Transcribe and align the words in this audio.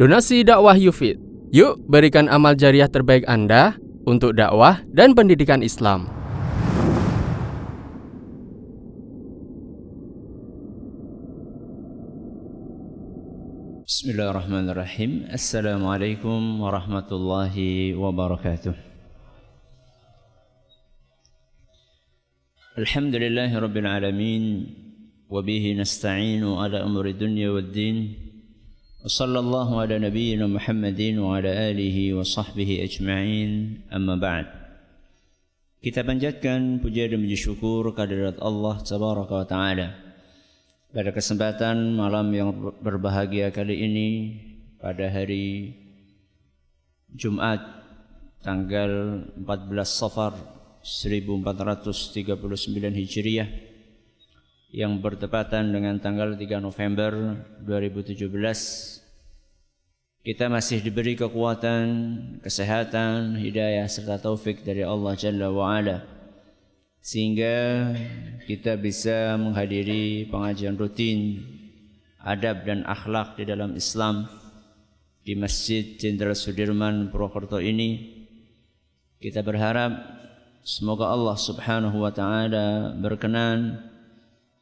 Donasi 0.00 0.40
dakwah 0.48 0.80
Yufid. 0.80 1.20
Yuk 1.52 1.84
berikan 1.84 2.24
amal 2.32 2.56
jariah 2.56 2.88
terbaik 2.88 3.20
Anda 3.28 3.76
untuk 4.08 4.32
dakwah 4.32 4.80
dan 4.88 5.12
pendidikan 5.12 5.60
Islam. 5.60 6.08
Bismillahirrahmanirrahim. 13.84 15.28
Assalamualaikum 15.28 16.64
warahmatullahi 16.64 17.92
wabarakatuh. 17.92 18.72
Alhamdulillahi 22.80 23.52
alamin 23.84 24.64
wa 25.28 25.44
bihi 25.44 25.76
nasta'inu 25.76 26.56
ala 26.56 26.88
umuri 26.88 27.12
dunya 27.12 27.52
waddin. 27.52 28.16
Wa 28.16 28.29
ala 29.00 29.96
nabiyyina 29.96 30.44
Muhammadin 30.44 31.24
wa 31.24 31.40
ala 31.40 31.48
alihi 31.48 32.12
wa 32.12 32.20
sahbihi 32.20 32.84
ajma'in. 32.84 33.80
Amma 33.88 34.20
ba'd. 34.20 34.44
Kita 35.80 36.04
panjatkan 36.04 36.84
puja 36.84 37.08
dan 37.08 37.24
puji 37.24 37.40
syukur 37.40 37.96
kehadirat 37.96 38.36
Allah 38.44 38.76
tabaraka 38.84 39.40
wa 39.40 39.46
taala. 39.48 39.96
Pada 40.92 41.16
kesempatan 41.16 41.96
malam 41.96 42.28
yang 42.36 42.52
berbahagia 42.84 43.48
kali 43.48 43.88
ini 43.88 44.08
pada 44.76 45.08
hari 45.08 45.72
Jumat 47.16 47.64
tanggal 48.44 49.24
14 49.40 49.80
Safar 49.88 50.36
1439 50.84 52.36
Hijriah 53.00 53.69
yang 54.70 55.02
bertepatan 55.02 55.74
dengan 55.74 55.98
tanggal 55.98 56.38
3 56.38 56.62
November 56.62 57.42
2017 57.66 58.30
kita 60.20 60.52
masih 60.52 60.84
diberi 60.84 61.16
kekuatan, 61.16 61.86
kesehatan, 62.44 63.40
hidayah 63.40 63.88
serta 63.88 64.20
taufik 64.20 64.62
dari 64.62 64.86
Allah 64.86 65.16
Jalla 65.18 65.50
wa 65.50 65.74
ala 65.74 66.06
sehingga 67.00 67.88
kita 68.44 68.76
bisa 68.76 69.34
menghadiri 69.40 70.28
pengajian 70.28 70.76
rutin 70.76 71.40
adab 72.20 72.68
dan 72.68 72.84
akhlak 72.84 73.40
di 73.40 73.48
dalam 73.48 73.72
Islam 73.72 74.28
di 75.24 75.32
Masjid 75.34 75.96
Jenderal 75.96 76.36
Sudirman 76.36 77.08
Purwokerto 77.08 77.56
ini. 77.56 78.20
Kita 79.20 79.40
berharap 79.40 79.92
semoga 80.60 81.08
Allah 81.12 81.36
Subhanahu 81.36 82.04
wa 82.04 82.12
taala 82.12 82.92
berkenan 82.96 83.80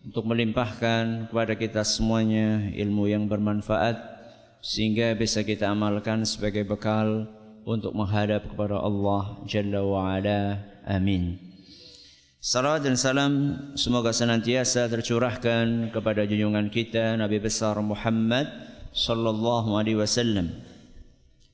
untuk 0.04 0.24
melimpahkan 0.26 1.28
kepada 1.30 1.54
kita 1.58 1.82
semuanya 1.82 2.70
ilmu 2.74 3.10
yang 3.10 3.26
bermanfaat 3.26 3.98
sehingga 4.62 5.14
bisa 5.14 5.42
kita 5.42 5.70
amalkan 5.70 6.22
sebagai 6.26 6.66
bekal 6.66 7.26
untuk 7.68 7.92
menghadap 7.94 8.48
kepada 8.48 8.80
Allah 8.80 9.38
Jalla 9.44 9.84
wa. 9.84 10.18
Amin. 10.88 11.36
Salam 12.38 12.78
dan 12.80 12.94
salam 12.94 13.32
semoga 13.74 14.14
senantiasa 14.14 14.86
tercurahkan 14.86 15.90
kepada 15.90 16.22
junjungan 16.22 16.70
kita 16.70 17.18
Nabi 17.18 17.42
besar 17.42 17.74
Muhammad 17.82 18.46
sallallahu 18.94 19.74
alaihi 19.74 19.98
wasallam 19.98 20.54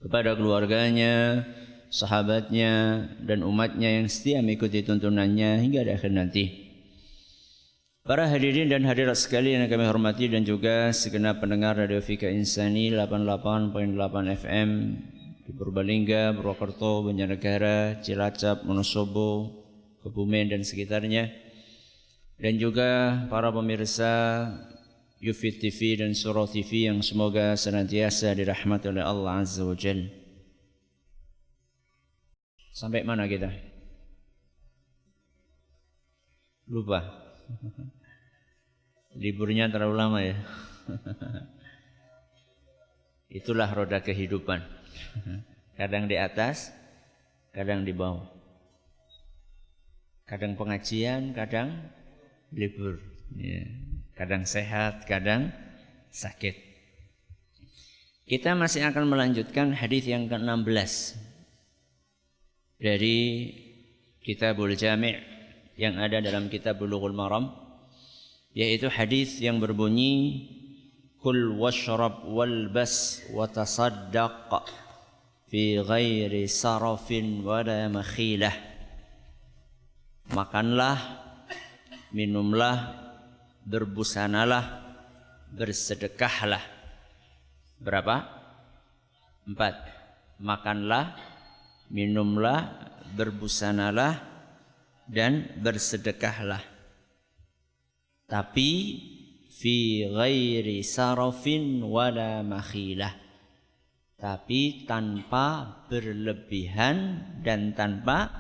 kepada 0.05 0.36
keluarganya, 0.36 1.48
sahabatnya 1.89 3.08
dan 3.25 3.41
umatnya 3.41 3.97
yang 3.97 4.06
setia 4.12 4.45
mengikuti 4.45 4.84
tuntunannya 4.84 5.64
hingga 5.64 5.89
akhir 5.89 6.12
nanti. 6.12 6.64
Para 8.05 8.29
hadirin 8.29 8.69
dan 8.69 8.85
hadirat 8.85 9.17
sekalian 9.17 9.65
yang 9.65 9.73
kami 9.73 9.89
hormati 9.89 10.29
dan 10.29 10.45
juga 10.45 10.93
segenap 10.93 11.41
pendengar 11.41 11.81
Radio 11.81 12.05
Fika 12.05 12.29
Insani 12.29 12.93
88.8 12.93 13.73
FM 14.45 14.71
di 15.41 15.51
Purbalingga, 15.57 16.37
Purwokerto, 16.37 17.01
Banjarnegara, 17.01 18.05
Cilacap, 18.05 18.69
Wonosobo, 18.69 19.57
Kebumen 20.05 20.53
dan 20.53 20.61
sekitarnya 20.61 21.33
dan 22.37 22.61
juga 22.61 23.25
para 23.33 23.48
pemirsa 23.48 24.53
Yufid 25.25 25.64
TV 25.64 25.97
dan 25.97 26.13
Surah 26.13 26.45
TV 26.45 26.93
yang 26.93 27.01
semoga 27.01 27.57
senantiasa 27.57 28.37
dirahmati 28.37 28.93
oleh 28.93 29.01
Allah 29.01 29.41
Azza 29.41 29.64
wa 29.64 29.73
Jal. 29.73 30.13
Sampai 32.69 33.01
mana 33.01 33.25
kita? 33.25 33.48
Lupa. 36.69 37.01
Liburnya 39.14 39.70
terlalu 39.70 39.95
lama 39.95 40.19
ya. 40.23 40.36
Itulah 43.39 43.70
roda 43.70 44.02
kehidupan. 44.02 44.63
Kadang 45.75 46.07
di 46.07 46.14
atas, 46.14 46.70
kadang 47.51 47.83
di 47.83 47.91
bawah. 47.91 48.30
Kadang 50.27 50.55
pengajian, 50.55 51.35
kadang 51.35 51.91
libur. 52.55 53.02
Ya. 53.35 53.67
Kadang 54.14 54.47
sehat, 54.47 55.02
kadang 55.11 55.51
sakit. 56.14 56.55
Kita 58.25 58.55
masih 58.55 58.86
akan 58.86 59.11
melanjutkan 59.11 59.75
hadis 59.75 60.08
yang 60.08 60.31
ke-16 60.31 61.19
dari 62.81 63.51
Kitabul 64.25 64.73
Jami' 64.79 65.20
yang 65.77 66.01
ada 66.01 66.25
dalam 66.25 66.48
Kitab 66.48 66.81
Bulughul 66.81 67.13
Maram 67.13 67.64
yaitu 68.55 68.87
hadis 68.89 69.42
yang 69.42 69.59
berbunyi 69.59 70.48
kul 71.19 71.59
washrab 71.59 72.23
walbas 72.25 73.27
wa 73.35 73.51
tasaddaq 73.51 74.48
fi 75.51 75.83
ghairi 75.83 76.47
sarafin 76.47 77.43
wala 77.43 77.91
makhilah 77.91 78.75
makanlah, 80.33 80.97
minumlah, 82.14 82.97
berbusanalah, 83.67 84.64
bersedekahlah. 85.53 86.63
Berapa? 87.83 88.25
Empat. 89.45 89.75
Makanlah, 90.41 91.14
minumlah, 91.93 92.91
berbusanalah, 93.14 94.19
dan 95.07 95.53
bersedekahlah. 95.61 96.73
Tapi 98.24 98.70
fi 99.52 100.08
ghairi 100.08 100.80
sarafin 100.80 101.85
wala 101.85 102.40
makhilah. 102.40 103.12
Tapi 104.17 104.89
tanpa 104.89 105.85
berlebihan 105.92 107.20
dan 107.45 107.77
tanpa 107.77 108.33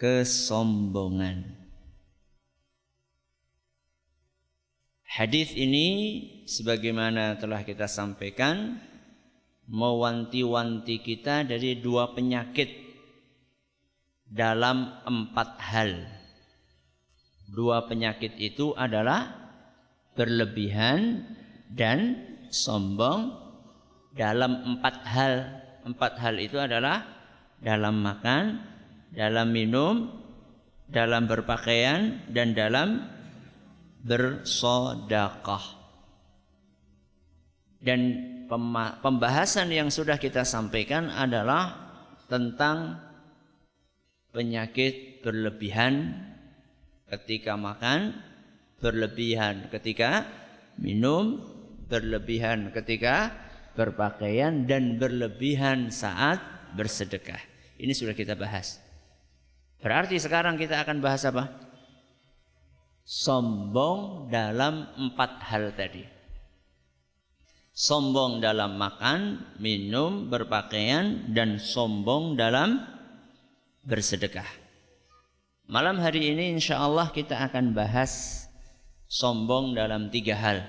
kesombongan. 0.00 1.66
Hadis 5.04 5.56
ini 5.56 5.88
sebagaimana 6.44 7.40
telah 7.40 7.64
kita 7.64 7.88
sampaikan 7.88 8.76
mewanti-wanti 9.64 11.00
kita 11.00 11.42
dari 11.48 11.80
dua 11.80 12.12
penyakit 12.12 12.68
dalam 14.28 14.92
empat 15.08 15.50
hal. 15.60 16.15
Dua 17.46 17.86
penyakit 17.86 18.34
itu 18.38 18.74
adalah 18.74 19.46
berlebihan 20.18 21.22
dan 21.70 22.26
sombong 22.50 23.36
dalam 24.16 24.74
empat 24.74 24.96
hal. 25.06 25.34
Empat 25.86 26.18
hal 26.18 26.34
itu 26.42 26.58
adalah 26.58 27.06
dalam 27.62 28.02
makan, 28.02 28.58
dalam 29.14 29.54
minum, 29.54 30.10
dalam 30.90 31.30
berpakaian 31.30 32.26
dan 32.32 32.56
dalam 32.56 33.06
bersodakah. 34.02 35.62
Dan 37.78 38.00
pembahasan 38.98 39.70
yang 39.70 39.94
sudah 39.94 40.18
kita 40.18 40.42
sampaikan 40.42 41.06
adalah 41.06 41.86
tentang 42.26 42.98
penyakit 44.34 45.22
berlebihan 45.22 46.25
ketika 47.10 47.54
makan, 47.54 48.18
berlebihan 48.82 49.70
ketika 49.72 50.26
minum, 50.76 51.40
berlebihan 51.86 52.74
ketika 52.74 53.32
berpakaian 53.78 54.66
dan 54.66 54.96
berlebihan 54.96 55.92
saat 55.92 56.40
bersedekah. 56.74 57.40
Ini 57.76 57.92
sudah 57.92 58.16
kita 58.16 58.34
bahas. 58.34 58.80
Berarti 59.80 60.16
sekarang 60.16 60.56
kita 60.56 60.80
akan 60.82 60.98
bahas 61.04 61.22
apa? 61.28 61.52
Sombong 63.06 64.32
dalam 64.32 64.88
empat 64.98 65.38
hal 65.46 65.76
tadi. 65.76 66.02
Sombong 67.76 68.40
dalam 68.40 68.80
makan, 68.80 69.52
minum, 69.60 70.32
berpakaian, 70.32 71.28
dan 71.36 71.60
sombong 71.60 72.34
dalam 72.34 72.80
bersedekah. 73.84 74.65
Malam 75.66 75.98
hari 75.98 76.30
ini 76.30 76.54
insya 76.54 76.78
Allah 76.78 77.10
kita 77.10 77.42
akan 77.50 77.74
bahas 77.74 78.46
sombong 79.10 79.74
dalam 79.74 80.14
tiga 80.14 80.38
hal. 80.38 80.62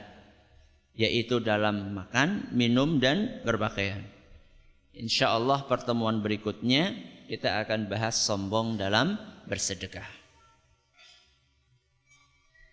yaitu 0.98 1.38
dalam 1.38 1.94
makan, 1.94 2.50
minum 2.58 2.98
dan 2.98 3.46
berpakaian. 3.46 4.02
Insya 4.98 5.30
Allah 5.30 5.62
pertemuan 5.70 6.26
berikutnya 6.26 6.98
kita 7.30 7.62
akan 7.62 7.86
bahas 7.86 8.18
sombong 8.18 8.82
dalam 8.82 9.14
bersedekah. 9.46 10.10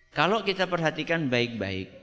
Kalau 0.09 0.41
kita 0.41 0.65
perhatikan 0.65 1.29
baik-baik, 1.29 1.93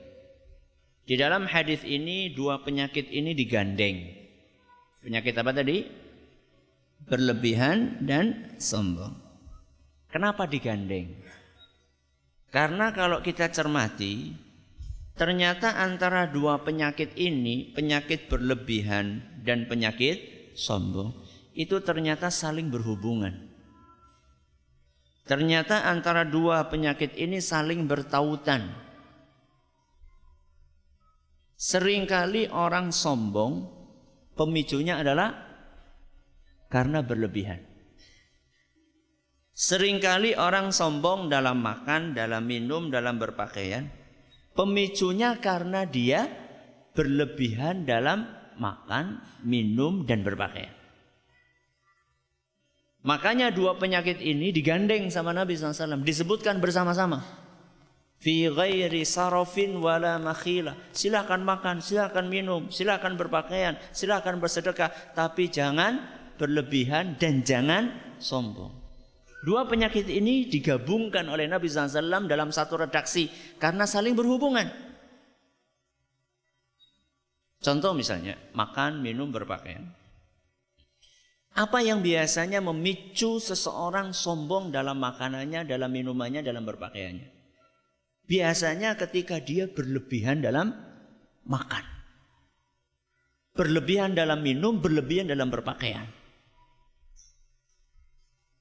di 1.03 1.15
dalam 1.19 1.43
hadis 1.43 1.83
ini 1.83 2.31
dua 2.31 2.63
penyakit 2.63 3.11
ini 3.11 3.35
digandeng. 3.35 4.07
Penyakit 5.03 5.35
apa 5.35 5.51
tadi? 5.51 5.83
Berlebihan 7.03 7.99
dan 8.07 8.55
sombong. 8.63 9.32
Kenapa 10.13 10.45
digandeng? 10.45 11.09
Karena 12.53 12.93
kalau 12.93 13.25
kita 13.25 13.49
cermati, 13.49 14.29
ternyata 15.17 15.73
antara 15.73 16.29
dua 16.29 16.61
penyakit 16.61 17.17
ini, 17.17 17.73
penyakit 17.73 18.29
berlebihan 18.29 19.25
dan 19.41 19.65
penyakit 19.65 20.53
sombong, 20.53 21.17
itu 21.57 21.81
ternyata 21.81 22.29
saling 22.29 22.69
berhubungan. 22.69 23.49
Ternyata 25.25 25.89
antara 25.89 26.21
dua 26.29 26.69
penyakit 26.69 27.17
ini 27.17 27.41
saling 27.41 27.89
bertautan. 27.89 28.69
Seringkali 31.57 32.53
orang 32.53 32.93
sombong 32.93 33.65
pemicunya 34.37 35.01
adalah 35.01 35.33
karena 36.69 37.01
berlebihan. 37.01 37.72
Seringkali 39.53 40.33
orang 40.33 40.73
sombong 40.73 41.29
dalam 41.29 41.61
makan, 41.61 42.17
dalam 42.17 42.41
minum, 42.49 42.89
dalam 42.89 43.21
berpakaian. 43.21 43.85
Pemicunya 44.57 45.37
karena 45.37 45.85
dia 45.85 46.25
berlebihan 46.97 47.85
dalam 47.85 48.25
makan, 48.57 49.21
minum, 49.45 50.05
dan 50.09 50.25
berpakaian. 50.25 50.73
Makanya 53.05 53.53
dua 53.53 53.77
penyakit 53.77 54.21
ini 54.25 54.49
digandeng 54.49 55.13
sama 55.13 55.35
Nabi 55.35 55.53
SAW. 55.53 56.01
Disebutkan 56.01 56.57
bersama-sama 56.57 57.21
fi 58.23 58.47
ghairi 58.47 59.03
sarafin 59.03 59.77
wala 59.83 60.15
makhila. 60.17 60.73
Silakan 60.95 61.43
makan, 61.43 61.83
silakan 61.83 62.31
minum, 62.31 62.71
silakan 62.71 63.19
berpakaian, 63.19 63.75
silakan 63.91 64.39
bersedekah, 64.39 64.89
tapi 65.11 65.51
jangan 65.51 65.99
berlebihan 66.39 67.19
dan 67.19 67.43
jangan 67.43 67.91
sombong. 68.23 68.82
Dua 69.43 69.67
penyakit 69.67 70.07
ini 70.07 70.47
digabungkan 70.47 71.27
oleh 71.27 71.51
Nabi 71.51 71.67
SAW 71.67 72.31
dalam 72.31 72.55
satu 72.55 72.79
redaksi 72.79 73.27
karena 73.59 73.83
saling 73.83 74.15
berhubungan. 74.15 74.71
Contoh 77.59 77.91
misalnya, 77.91 78.39
makan, 78.55 79.03
minum, 79.03 79.31
berpakaian. 79.31 79.83
Apa 81.53 81.83
yang 81.83 81.99
biasanya 81.99 82.63
memicu 82.63 83.37
seseorang 83.37 84.15
sombong 84.15 84.71
dalam 84.71 84.99
makanannya, 84.99 85.67
dalam 85.67 85.91
minumannya, 85.91 86.39
dalam 86.39 86.63
berpakaiannya? 86.63 87.27
Biasanya 88.23 88.95
ketika 88.95 89.43
dia 89.43 89.67
berlebihan 89.67 90.39
dalam 90.39 90.71
makan. 91.43 91.83
Berlebihan 93.53 94.15
dalam 94.15 94.39
minum, 94.39 94.79
berlebihan 94.79 95.27
dalam 95.27 95.51
berpakaian. 95.51 96.22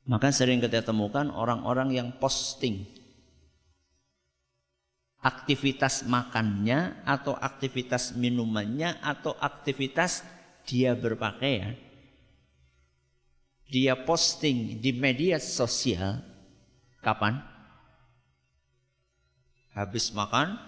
Maka 0.03 0.35
sering 0.35 0.59
kita 0.59 0.83
temukan 0.83 1.31
orang-orang 1.31 1.95
yang 1.95 2.09
posting 2.19 2.83
aktivitas 5.23 6.03
makannya 6.03 6.99
atau 7.07 7.39
aktivitas 7.39 8.19
minumannya 8.19 8.99
atau 8.99 9.39
aktivitas 9.39 10.27
dia 10.67 10.99
berpakaian. 10.99 11.79
Dia 13.71 13.95
posting 13.95 14.83
di 14.83 14.91
media 14.93 15.39
sosial 15.39 16.21
kapan? 17.01 17.41
Habis 19.73 20.13
makan, 20.13 20.61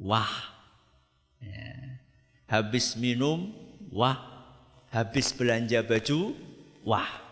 wah. 0.00 0.56
Ya. 1.42 2.00
Habis 2.48 2.96
minum, 2.96 3.52
wah. 3.92 4.16
Habis 4.88 5.36
belanja 5.36 5.84
baju, 5.84 6.32
wah. 6.80 7.27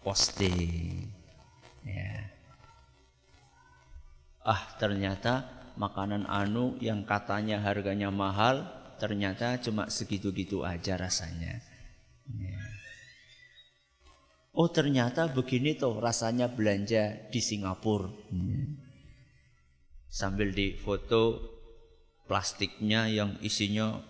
Posting. 0.00 1.08
Ya. 1.84 2.32
Ah 4.40 4.76
ternyata 4.80 5.48
makanan 5.76 6.24
anu 6.24 6.80
yang 6.80 7.04
katanya 7.04 7.60
harganya 7.60 8.08
mahal, 8.08 8.64
ternyata 8.96 9.60
cuma 9.60 9.92
segitu-gitu 9.92 10.64
aja 10.64 10.96
rasanya. 10.96 11.60
Ya. 12.32 12.60
Oh 14.56 14.68
ternyata 14.72 15.28
begini 15.30 15.76
tuh 15.76 16.00
rasanya 16.00 16.48
belanja 16.50 17.28
di 17.28 17.40
Singapura. 17.44 18.08
Ya 18.32 18.90
sambil 20.10 20.50
difoto 20.50 21.38
plastiknya 22.26 23.06
yang 23.06 23.38
isinya 23.40 24.02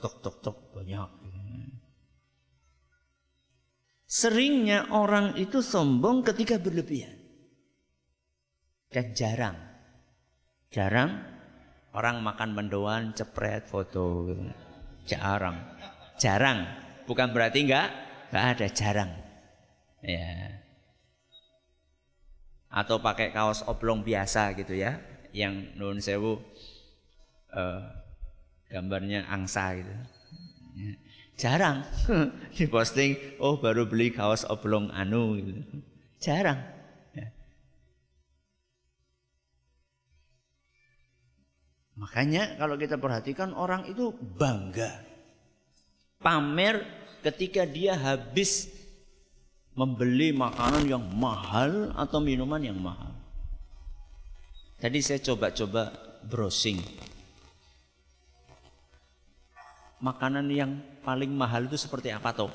tok 0.00 0.24
tok 0.24 0.36
tok 0.40 0.58
banyak. 0.72 1.10
Seringnya 4.06 4.86
orang 4.94 5.34
itu 5.34 5.58
sombong 5.58 6.22
ketika 6.22 6.62
berlebihan. 6.62 7.18
Dan 8.86 9.10
jarang. 9.18 9.58
Jarang 10.70 11.26
orang 11.90 12.22
makan 12.22 12.54
mendoan 12.54 13.16
cepret 13.18 13.66
foto. 13.66 14.30
Jarang. 15.10 15.58
Jarang. 16.22 16.70
Bukan 17.10 17.34
berarti 17.34 17.66
enggak, 17.66 17.90
enggak 18.30 18.46
ada 18.54 18.66
jarang. 18.70 19.10
Ya. 20.06 20.62
Atau 22.70 23.02
pakai 23.02 23.34
kaos 23.34 23.66
oblong 23.66 24.06
biasa 24.06 24.54
gitu 24.54 24.76
ya 24.76 25.00
yang 25.34 25.76
nun 25.76 25.98
sewu 25.98 26.38
uh, 27.52 27.82
gambarnya 28.68 29.26
angsa 29.26 29.76
gitu. 29.76 29.94
Jarang 31.36 31.84
diposting, 32.56 33.36
oh 33.44 33.60
baru 33.60 33.84
beli 33.84 34.08
kaos 34.08 34.48
oblong 34.48 34.88
anu 34.88 35.36
gitu. 35.36 35.62
Jarang. 36.16 36.64
Ya. 37.12 37.28
Makanya 42.00 42.56
kalau 42.56 42.80
kita 42.80 42.96
perhatikan 42.96 43.52
orang 43.52 43.84
itu 43.84 44.16
bangga. 44.16 45.04
Pamer 46.24 46.80
ketika 47.20 47.68
dia 47.68 47.92
habis 47.92 48.72
membeli 49.76 50.32
makanan 50.32 50.88
yang 50.88 51.04
mahal 51.12 51.92
atau 51.92 52.16
minuman 52.16 52.64
yang 52.64 52.80
mahal. 52.80 53.12
Tadi 54.80 55.04
saya 55.04 55.20
coba-coba 55.20 55.92
browsing. 56.24 56.80
Makanan 59.96 60.44
yang 60.52 60.76
paling 61.00 61.32
mahal 61.32 61.64
itu 61.64 61.80
seperti 61.80 62.12
apa 62.12 62.28
toh? 62.36 62.52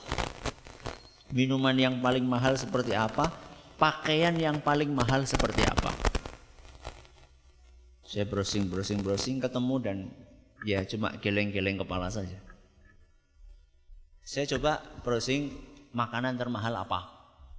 Minuman 1.33 1.73
yang 1.73 1.97
paling 1.97 2.21
mahal 2.21 2.53
seperti 2.53 2.93
apa? 2.93 3.33
Pakaian 3.81 4.37
yang 4.37 4.61
paling 4.61 4.93
mahal 4.93 5.25
seperti 5.25 5.65
apa? 5.65 5.89
Saya 8.05 8.29
browsing, 8.29 8.69
browsing, 8.69 9.01
browsing 9.01 9.41
ketemu 9.41 9.75
dan 9.81 9.97
ya 10.69 10.85
cuma 10.85 11.17
geleng-geleng 11.17 11.81
kepala 11.81 12.13
saja. 12.13 12.37
Saya 14.21 14.45
coba 14.45 14.85
browsing 15.01 15.49
makanan 15.97 16.37
termahal 16.37 16.77
apa? 16.77 17.09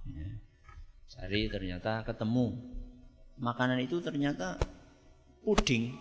Ya. 0.07 0.31
Cari 1.11 1.51
ternyata 1.51 2.07
ketemu 2.07 2.55
makanan 3.35 3.83
itu 3.83 3.99
ternyata 3.99 4.55
puding 5.43 5.99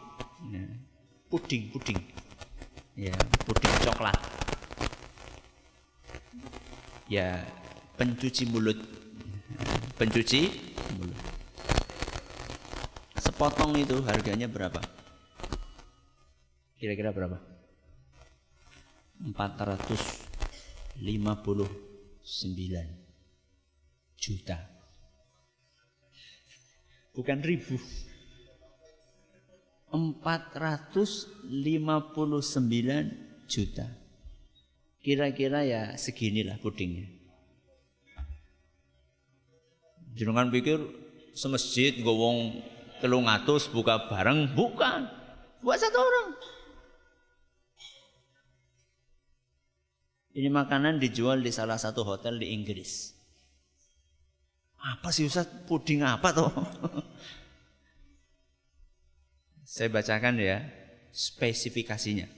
ya. 0.55 0.65
puding 1.27 1.73
puding 1.75 1.99
ya 2.97 3.17
puding 3.45 3.75
coklat. 3.89 4.17
Ya 7.09 7.45
pencuci 7.97 8.49
mulut. 8.49 8.79
Pencuci 9.97 10.49
mulut. 10.97 11.19
Sepotong 13.21 13.77
itu 13.79 14.01
harganya 14.05 14.49
berapa? 14.49 14.81
Kira-kira 16.77 17.15
berapa? 17.15 17.39
459 19.23 20.99
juta. 24.19 24.59
Bukan 27.15 27.39
ribu. 27.45 27.77
459 29.93 31.45
juta. 33.45 33.87
Kira-kira 35.05 35.69
ya 35.69 35.93
seginilah 36.01 36.57
pudingnya. 36.65 37.13
Jangan 40.17 40.49
pikir 40.49 40.81
semesjid 41.37 42.01
gowong 42.01 42.65
telung 43.05 43.29
atus 43.29 43.69
buka 43.69 44.09
bareng, 44.09 44.57
bukan. 44.57 45.09
Buat 45.61 45.79
satu 45.81 45.99
orang. 46.01 46.29
Ini 50.33 50.49
makanan 50.49 50.97
dijual 50.97 51.45
di 51.45 51.53
salah 51.53 51.77
satu 51.77 52.09
hotel 52.09 52.41
di 52.41 52.57
Inggris. 52.57 53.13
Apa 54.81 55.13
sih 55.13 55.29
Ustaz? 55.29 55.45
Puding 55.69 56.01
apa 56.03 56.33
tuh? 56.33 56.49
Saya 59.73 59.89
bacakan 59.89 60.37
ya 60.37 60.69
spesifikasinya. 61.17 62.29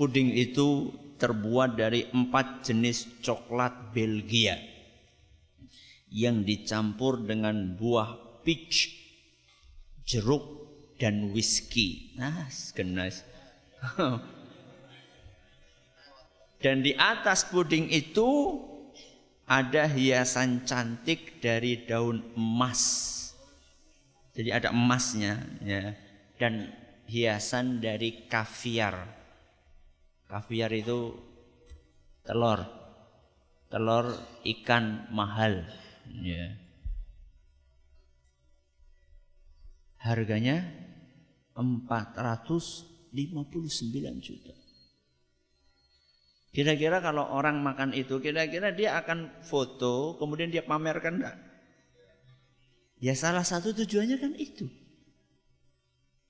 Puding 0.00 0.32
itu 0.32 0.88
terbuat 1.20 1.76
dari 1.76 2.08
empat 2.08 2.64
jenis 2.64 3.20
coklat 3.20 3.92
Belgia 3.92 4.56
yang 6.08 6.40
dicampur 6.40 7.20
dengan 7.20 7.76
buah 7.76 8.40
peach, 8.40 8.96
jeruk, 10.08 10.40
dan 10.96 11.36
whisky. 11.36 12.16
Nah, 12.16 12.48
genas. 12.72 13.28
Dan 16.62 16.86
di 16.86 16.94
atas 16.94 17.42
puding 17.50 17.90
itu 17.90 18.54
ada 19.50 19.90
hiasan 19.90 20.62
cantik 20.62 21.42
dari 21.42 21.82
daun 21.84 22.22
emas. 22.38 23.21
Jadi 24.32 24.48
ada 24.48 24.72
emasnya 24.72 25.44
ya 25.60 25.92
dan 26.40 26.72
hiasan 27.04 27.84
dari 27.84 28.24
kaviar. 28.28 29.04
Kaviar 30.24 30.72
itu 30.72 31.12
telur. 32.24 32.64
Telur 33.68 34.16
ikan 34.44 35.08
mahal 35.12 35.64
ya. 36.24 36.56
Harganya 40.00 40.64
459 41.56 43.12
juta. 44.24 44.54
Kira-kira 46.52 47.00
kalau 47.00 47.32
orang 47.32 47.64
makan 47.64 47.96
itu, 47.96 48.20
kira-kira 48.20 48.76
dia 48.76 49.00
akan 49.00 49.40
foto, 49.40 50.20
kemudian 50.20 50.52
dia 50.52 50.60
pamerkan 50.60 51.16
enggak? 51.16 51.51
Ya 53.02 53.18
salah 53.18 53.42
satu 53.42 53.74
tujuannya 53.74 54.16
kan 54.22 54.32
itu. 54.38 54.70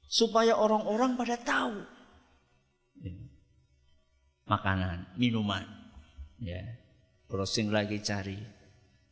Supaya 0.08 0.56
orang-orang 0.56 1.20
pada 1.20 1.36
tahu. 1.36 1.84
Makanan, 4.48 5.12
minuman. 5.20 5.68
Ya. 6.40 6.64
Browsing 7.28 7.68
lagi 7.68 8.00
cari. 8.00 8.40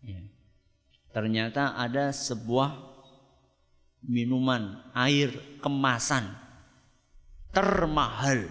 Ya. 0.01 0.25
Ternyata 1.13 1.77
ada 1.77 2.17
sebuah 2.17 2.81
minuman 4.09 4.81
air 4.97 5.61
kemasan 5.61 6.33
termahal 7.53 8.49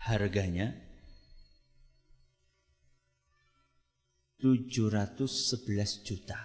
harganya 0.00 0.72
711 4.38 6.06
juta. 6.06 6.38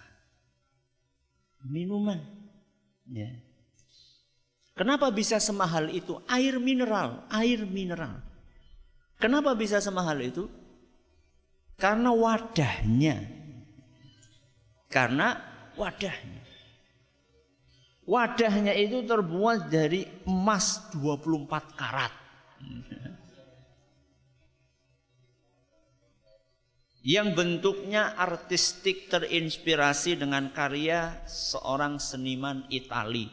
Minuman. 1.70 2.20
Ya. 3.06 3.30
Kenapa 4.74 5.14
bisa 5.14 5.38
semahal 5.38 5.94
itu? 5.94 6.18
Air 6.26 6.58
mineral, 6.58 7.30
air 7.30 7.62
mineral. 7.70 8.18
Kenapa 9.22 9.54
bisa 9.54 9.78
semahal 9.78 10.18
itu? 10.26 10.50
Karena 11.78 12.10
wadahnya. 12.10 13.22
Karena 14.90 15.38
wadahnya. 15.78 16.42
Wadahnya 18.04 18.74
itu 18.76 19.06
terbuat 19.06 19.70
dari 19.72 20.04
emas 20.28 20.92
24 20.92 21.80
karat 21.80 22.14
yang 27.04 27.36
bentuknya 27.36 28.16
artistik 28.16 29.12
terinspirasi 29.12 30.16
dengan 30.24 30.56
karya 30.56 31.20
seorang 31.28 32.00
seniman 32.00 32.64
Itali 32.72 33.28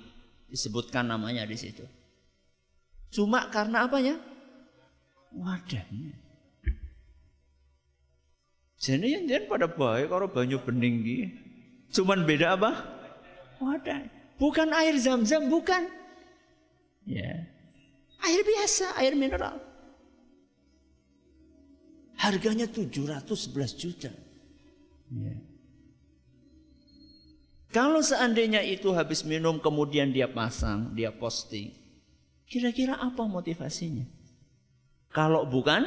disebutkan 0.51 1.07
namanya 1.07 1.47
di 1.47 1.55
situ. 1.55 1.87
Cuma 3.15 3.47
karena 3.47 3.87
apanya? 3.87 4.19
Wadahnya. 5.31 6.19
Jadi 8.81 9.07
yang 9.07 9.31
jangan 9.31 9.47
pada 9.47 9.67
baik 9.71 10.11
kalau 10.11 10.27
banyu 10.27 10.59
bening 10.59 11.31
Cuman 11.95 12.27
beda 12.27 12.59
apa? 12.59 12.71
Wadah. 13.63 14.09
Bukan 14.41 14.73
air 14.73 14.97
zam-zam, 14.97 15.47
bukan. 15.53 15.85
Ya. 17.05 17.45
Air 18.25 18.41
biasa, 18.41 18.97
air 18.99 19.13
mineral. 19.13 19.70
Harganya 22.21 22.69
711 22.69 23.81
juta. 23.81 24.13
Ya. 25.09 25.35
Kalau 27.71 28.03
seandainya 28.05 28.61
itu 28.67 28.93
habis 28.93 29.25
minum 29.25 29.57
kemudian 29.57 30.13
dia 30.13 30.29
pasang, 30.29 30.93
dia 30.93 31.09
posting. 31.15 31.73
Kira-kira 32.45 32.99
apa 32.99 33.25
motivasinya? 33.25 34.05
Kalau 35.09 35.47
bukan 35.47 35.87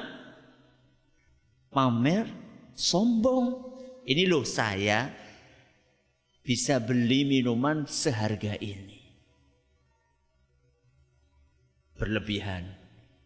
pamer, 1.70 2.26
sombong. 2.74 3.76
Ini 4.04 4.28
loh 4.28 4.44
saya 4.48 5.12
bisa 6.44 6.80
beli 6.80 7.24
minuman 7.24 7.88
seharga 7.88 8.58
ini. 8.60 9.00
Berlebihan 11.96 12.83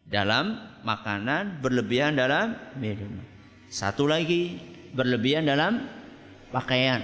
dalam 0.08 0.56
makanan, 0.88 1.60
berlebihan 1.60 2.16
dalam 2.16 2.56
minum. 2.80 3.20
Satu 3.68 4.08
lagi, 4.08 4.56
berlebihan 4.96 5.44
dalam 5.44 5.84
pakaian. 6.50 7.04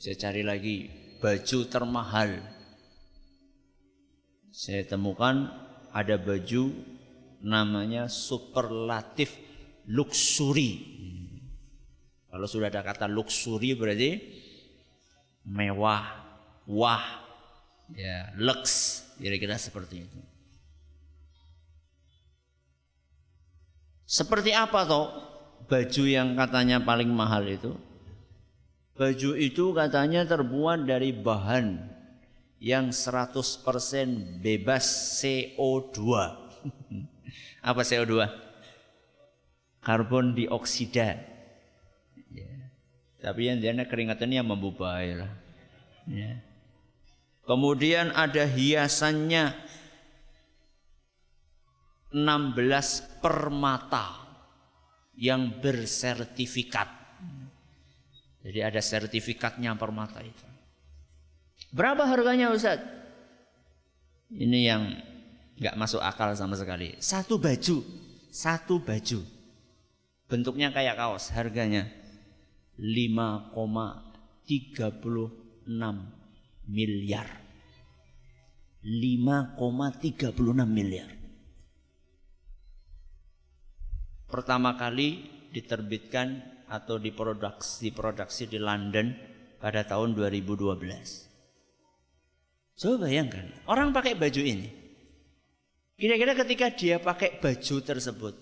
Saya 0.00 0.16
cari 0.18 0.42
lagi 0.42 0.76
baju 1.22 1.58
termahal. 1.70 2.42
Saya 4.50 4.82
temukan 4.82 5.46
ada 5.94 6.18
baju 6.18 6.74
namanya 7.40 8.10
superlatif 8.10 9.38
luxury. 9.86 10.98
Kalau 12.30 12.46
sudah 12.46 12.70
ada 12.70 12.82
kata 12.82 13.06
luxury 13.06 13.78
berarti 13.78 14.18
mewah, 15.46 16.04
wah, 16.66 17.04
ya, 17.94 18.34
lux, 18.38 19.02
kira-kira 19.18 19.58
seperti 19.58 20.06
itu. 20.06 20.29
Seperti 24.10 24.50
apa 24.50 24.82
toh 24.82 25.06
baju 25.70 26.02
yang 26.02 26.34
katanya 26.34 26.82
paling 26.82 27.06
mahal 27.14 27.46
itu? 27.46 27.78
Baju 28.98 29.38
itu 29.38 29.70
katanya 29.70 30.26
terbuat 30.26 30.82
dari 30.82 31.14
bahan 31.14 31.78
yang 32.58 32.90
100% 32.90 34.42
bebas 34.42 34.84
CO2. 35.22 35.98
apa 37.70 37.82
CO2? 37.86 38.26
Karbon 39.78 40.34
dioksida. 40.34 41.22
Ya. 42.34 42.52
Tapi 43.22 43.46
yang 43.46 43.62
dia 43.62 43.78
keringatannya 43.86 44.42
membubai 44.42 45.22
lah. 45.22 45.32
Ya. 46.10 46.42
Kemudian 47.46 48.10
ada 48.10 48.42
hiasannya 48.42 49.69
16 52.10 53.22
permata 53.22 54.18
yang 55.14 55.62
bersertifikat. 55.62 57.00
Jadi 58.40 58.64
ada 58.64 58.80
sertifikatnya 58.80 59.76
permata 59.76 60.24
itu. 60.24 60.48
Berapa 61.70 62.02
harganya 62.08 62.50
Ustaz? 62.50 62.80
Ini 64.32 64.58
yang 64.64 64.96
nggak 65.60 65.76
masuk 65.76 66.00
akal 66.00 66.32
sama 66.32 66.56
sekali. 66.56 66.96
Satu 66.98 67.36
baju, 67.36 67.84
satu 68.32 68.80
baju. 68.80 69.20
Bentuknya 70.24 70.72
kayak 70.72 70.96
kaos, 70.96 71.28
harganya 71.36 71.84
5,36 72.80 75.68
miliar. 76.64 77.28
5,36 78.80 80.64
miliar. 80.64 81.19
Pertama 84.30 84.78
kali 84.78 85.26
diterbitkan 85.50 86.40
atau 86.70 87.02
diproduksi 87.02 87.90
diproduksi 87.90 88.46
di 88.46 88.62
London 88.62 89.10
pada 89.58 89.82
tahun 89.82 90.14
2012. 90.14 90.78
Coba 92.80 92.96
bayangkan, 93.04 93.44
orang 93.68 93.92
pakai 93.92 94.16
baju 94.16 94.40
ini. 94.40 94.72
Kira-kira 96.00 96.32
ketika 96.32 96.72
dia 96.72 96.96
pakai 96.96 97.36
baju 97.36 97.76
tersebut, 97.84 98.32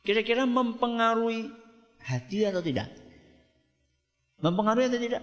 kira-kira 0.00 0.48
mempengaruhi 0.48 1.52
hati 2.00 2.48
atau 2.48 2.64
tidak? 2.64 2.88
Mempengaruhi 4.40 4.88
atau 4.88 4.96
tidak? 4.96 5.22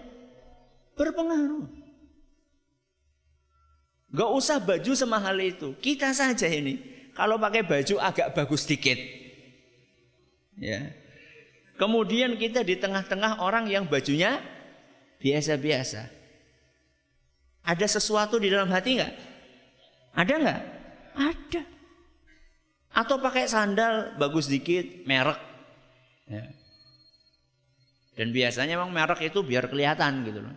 Berpengaruh. 0.94 1.66
Gak 4.14 4.30
usah 4.30 4.62
baju 4.62 4.92
semahal 4.94 5.34
itu. 5.42 5.74
Kita 5.82 6.14
saja 6.14 6.46
ini. 6.46 6.93
Kalau 7.14 7.38
pakai 7.38 7.62
baju 7.62 7.94
agak 8.02 8.34
bagus 8.34 8.66
sedikit. 8.66 8.98
Ya. 10.58 10.90
Kemudian 11.74 12.38
kita 12.38 12.62
di 12.62 12.78
tengah-tengah 12.78 13.42
orang 13.42 13.66
yang 13.70 13.86
bajunya 13.86 14.38
biasa-biasa. 15.18 16.10
Ada 17.64 17.86
sesuatu 17.98 18.38
di 18.38 18.50
dalam 18.50 18.70
hati 18.70 18.98
nggak? 18.98 19.14
Ada 20.14 20.34
nggak? 20.38 20.62
Ada. 21.16 21.62
Atau 22.94 23.18
pakai 23.18 23.50
sandal 23.50 24.14
bagus 24.18 24.46
dikit, 24.46 25.02
merek. 25.02 25.40
Ya. 26.30 26.46
Dan 28.14 28.30
biasanya 28.30 28.78
memang 28.78 28.94
merek 28.94 29.26
itu 29.26 29.42
biar 29.42 29.66
kelihatan 29.66 30.22
gitu 30.22 30.46
loh. 30.46 30.54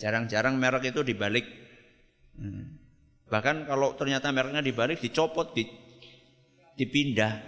Jarang-jarang 0.00 0.56
merek 0.56 0.96
itu 0.96 1.04
dibalik. 1.04 1.44
Hmm. 2.40 2.79
Bahkan 3.30 3.70
kalau 3.70 3.94
ternyata 3.94 4.34
mereknya 4.34 4.58
dibalik, 4.58 4.98
dicopot, 4.98 5.54
di, 5.54 5.64
dipindah. 6.74 7.38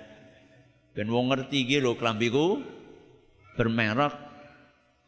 Ben 0.95 1.09
wong 1.09 1.33
ngerti 1.33 1.65
gitu 1.65 1.97
kelambiku 1.97 2.61
bermerek 3.57 4.13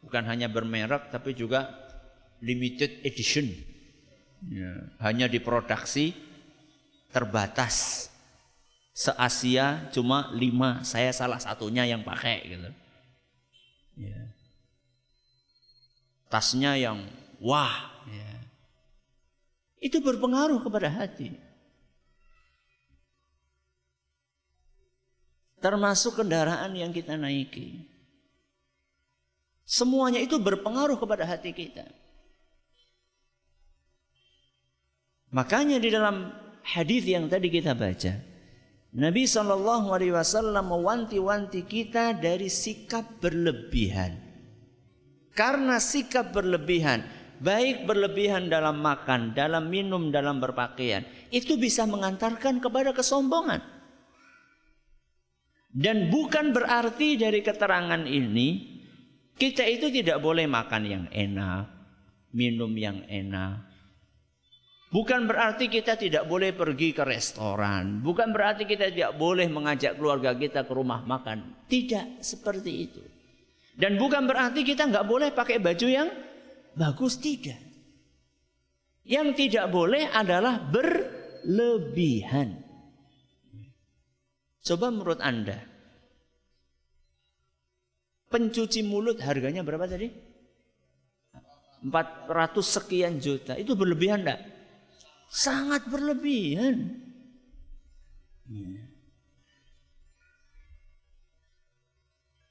bukan 0.01 0.23
hanya 0.25 0.49
bermerek 0.49 1.13
tapi 1.13 1.37
juga 1.37 1.71
limited 2.43 3.05
edition. 3.07 3.47
Ya. 4.45 4.91
Hanya 5.01 5.25
diproduksi 5.31 6.13
terbatas. 7.09 8.09
Se-Asia 8.95 9.91
cuma 9.91 10.31
lima, 10.31 10.79
saya 10.87 11.11
salah 11.11 11.39
satunya 11.39 11.83
yang 11.83 11.99
pakai 12.03 12.47
gitu. 12.47 12.69
Ya. 13.99 14.31
Tasnya 16.31 16.79
yang 16.79 17.03
wah. 17.43 17.91
Ya. 18.07 18.34
Itu 19.85 20.01
berpengaruh 20.01 20.65
kepada 20.65 20.89
hati. 20.89 21.29
Termasuk 25.61 26.17
kendaraan 26.25 26.73
yang 26.73 26.89
kita 26.89 27.13
naiki. 27.13 27.85
Semuanya 29.61 30.17
itu 30.21 30.41
berpengaruh 30.41 30.97
kepada 30.97 31.25
hati 31.25 31.53
kita. 31.53 31.85
Makanya 35.33 35.77
di 35.77 35.89
dalam 35.93 36.33
hadis 36.65 37.05
yang 37.05 37.29
tadi 37.29 37.49
kita 37.49 37.77
baca, 37.77 38.13
Nabi 38.95 39.25
Wasallam 39.25 40.65
mewanti-wanti 40.69 41.65
kita 41.65 42.17
dari 42.17 42.49
sikap 42.49 43.21
berlebihan. 43.21 44.17
Karena 45.35 45.81
sikap 45.83 46.31
berlebihan, 46.31 47.03
baik 47.39 47.87
berlebihan 47.87 48.47
dalam 48.47 48.79
makan, 48.79 49.35
dalam 49.35 49.67
minum, 49.67 50.11
dalam 50.11 50.39
berpakaian, 50.39 51.03
itu 51.31 51.55
bisa 51.59 51.83
mengantarkan 51.83 52.59
kepada 52.59 52.95
kesombongan. 52.95 53.61
Dan 55.75 56.07
bukan 56.07 56.55
berarti 56.55 57.19
dari 57.19 57.43
keterangan 57.43 58.07
ini 58.07 58.75
kita 59.35 59.67
itu 59.67 59.91
tidak 59.91 60.23
boleh 60.23 60.47
makan 60.47 60.83
yang 60.87 61.05
enak, 61.11 61.67
minum 62.31 62.71
yang 62.79 63.03
enak. 63.11 63.75
Bukan 64.95 65.27
berarti 65.27 65.67
kita 65.67 65.99
tidak 65.99 66.23
boleh 66.23 66.55
pergi 66.55 66.95
ke 66.95 67.03
restoran. 67.03 67.99
Bukan 67.99 68.31
berarti 68.31 68.63
kita 68.63 68.87
tidak 68.95 69.19
boleh 69.19 69.51
mengajak 69.51 69.99
keluarga 69.99 70.31
kita 70.31 70.63
ke 70.63 70.71
rumah 70.71 71.03
makan. 71.03 71.67
Tidak 71.67 72.23
seperti 72.23 72.71
itu. 72.71 73.03
Dan 73.75 73.99
bukan 73.99 74.23
berarti 74.23 74.63
kita 74.63 74.87
nggak 74.87 75.03
boleh 75.03 75.35
pakai 75.35 75.59
baju 75.59 75.87
yang 75.91 76.07
bagus. 76.75 77.17
Tidak. 77.17 77.59
Yang 79.05 79.27
tidak 79.37 79.71
boleh 79.71 80.09
adalah 80.11 80.59
berlebihan. 80.61 82.65
Coba 84.65 84.89
menurut 84.89 85.21
Anda, 85.21 85.61
pencuci 88.33 88.81
mulut 88.81 89.21
harganya 89.21 89.61
berapa 89.61 89.85
tadi? 89.85 90.09
400 91.85 92.33
sekian 92.65 93.21
juta. 93.21 93.53
Itu 93.53 93.77
berlebihan 93.77 94.25
enggak? 94.25 94.41
Sangat 95.29 95.85
berlebihan. 95.85 96.97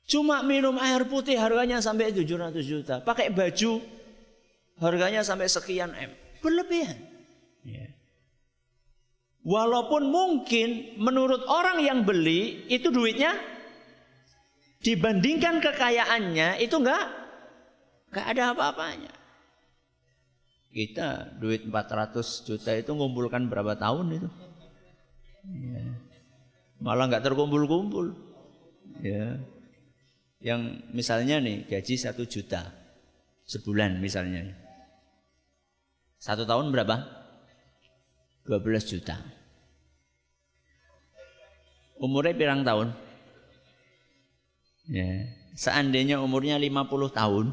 Cuma 0.07 0.47
minum 0.47 0.79
air 0.79 1.03
putih 1.11 1.35
harganya 1.35 1.83
sampai 1.83 2.15
700 2.15 2.63
juta. 2.63 3.03
Pakai 3.03 3.35
baju 3.35 3.83
harganya 4.79 5.23
sampai 5.23 5.47
sekian 5.47 5.95
M. 5.95 6.11
Berlebihan. 6.43 7.15
Walaupun 9.45 10.09
mungkin 10.09 10.97
menurut 10.97 11.45
orang 11.45 11.85
yang 11.85 12.01
beli 12.09 12.65
itu 12.73 12.89
duitnya 12.89 13.37
dibandingkan 14.81 15.61
kekayaannya 15.61 16.65
itu 16.65 16.81
enggak 16.81 17.05
enggak 18.09 18.27
ada 18.33 18.43
apa-apanya. 18.57 19.13
Kita 20.73 21.37
duit 21.37 21.69
400 21.69 22.49
juta 22.49 22.73
itu 22.73 22.91
ngumpulkan 22.97 23.45
berapa 23.53 23.77
tahun 23.77 24.17
itu? 24.17 24.29
Ya. 25.53 25.93
Malah 26.81 27.13
enggak 27.13 27.29
terkumpul-kumpul. 27.29 28.17
Ya. 29.05 29.45
Yang 30.41 30.89
misalnya 30.89 31.37
nih 31.45 31.69
gaji 31.69 32.01
satu 32.01 32.25
juta 32.25 32.73
sebulan 33.45 34.01
misalnya. 34.01 34.64
Satu 36.25 36.49
tahun 36.49 36.73
berapa? 36.73 37.05
12 38.49 38.93
juta. 38.97 39.21
Umurnya 42.01 42.33
pirang 42.33 42.65
tahun? 42.65 42.97
Ya. 44.89 45.29
Seandainya 45.53 46.25
umurnya 46.25 46.57
50 46.57 47.13
tahun, 47.13 47.53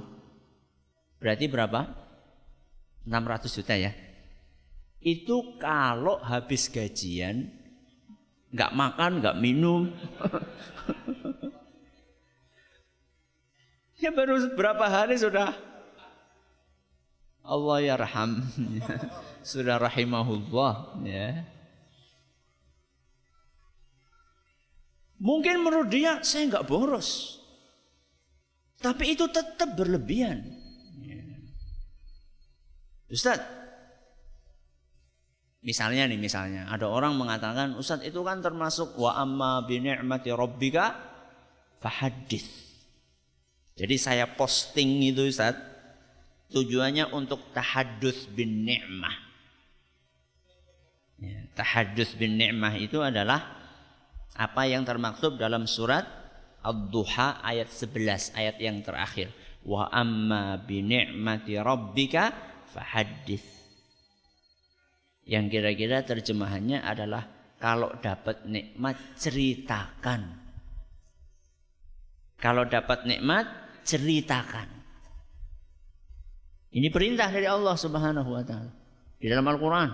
berarti 1.20 1.52
berapa? 1.52 1.84
600 3.04 3.58
juta 3.60 3.76
ya. 3.76 3.92
Itu 5.04 5.60
kalau 5.60 6.24
habis 6.24 6.72
gajian, 6.72 7.52
nggak 8.56 8.72
makan, 8.72 9.20
nggak 9.20 9.36
minum. 9.36 9.92
ya 14.00 14.16
baru 14.16 14.56
berapa 14.56 14.88
hari 14.88 15.20
sudah 15.20 15.71
Allah 17.42 17.78
ya 17.82 17.96
raham. 17.98 18.46
sudah 19.42 19.82
rahimahullah 19.82 21.02
ya. 21.06 21.46
Mungkin 25.22 25.62
menurut 25.62 25.90
dia 25.90 26.22
saya 26.26 26.50
nggak 26.50 26.66
boros. 26.66 27.42
Tapi 28.82 29.14
itu 29.14 29.30
tetap 29.30 29.78
berlebihan. 29.78 30.42
Ya. 31.06 31.22
Ustaz, 33.06 33.38
misalnya 35.62 36.10
nih 36.10 36.18
misalnya 36.18 36.66
ada 36.66 36.90
orang 36.90 37.14
mengatakan 37.14 37.78
Ustaz 37.78 38.02
itu 38.02 38.26
kan 38.26 38.42
termasuk 38.42 38.98
wa 38.98 39.14
amma 39.14 39.62
bi 39.70 39.78
ni'mati 39.78 40.34
rabbika 40.34 40.98
fahaddits. 41.78 42.74
Jadi 43.78 43.96
saya 44.02 44.26
posting 44.34 45.06
itu 45.06 45.30
Ustaz 45.30 45.71
tujuannya 46.52 47.16
untuk 47.16 47.56
tahadduts 47.56 48.28
bin 48.30 48.68
ni'mah. 48.68 49.18
Ya, 51.22 51.48
tahadduts 51.56 52.20
bin 52.20 52.36
ni'mah 52.36 52.76
itu 52.78 53.00
adalah 53.00 53.58
apa 54.36 54.68
yang 54.68 54.84
termaktub 54.84 55.40
dalam 55.40 55.66
surat 55.66 56.04
Ad-Duha 56.62 57.42
ayat 57.42 57.72
11 57.74 58.38
ayat 58.38 58.56
yang 58.62 58.84
terakhir. 58.86 59.34
Wa 59.66 59.90
amma 59.90 60.62
bi 60.62 60.84
ni'mati 60.86 61.58
rabbika 61.58 62.52
yang 65.28 65.52
kira-kira 65.52 66.08
terjemahannya 66.08 66.80
adalah 66.80 67.28
kalau 67.60 67.92
dapat 68.00 68.48
nikmat 68.48 68.96
ceritakan. 69.20 70.40
Kalau 72.40 72.66
dapat 72.66 73.06
nikmat 73.06 73.46
ceritakan 73.86 74.81
ini 76.72 76.88
perintah 76.88 77.28
dari 77.28 77.48
Allah 77.48 77.76
Subhanahu 77.76 78.32
wa 78.32 78.44
taala. 78.48 78.72
Di 79.20 79.28
dalam 79.28 79.44
Al-Qur'an. 79.44 79.92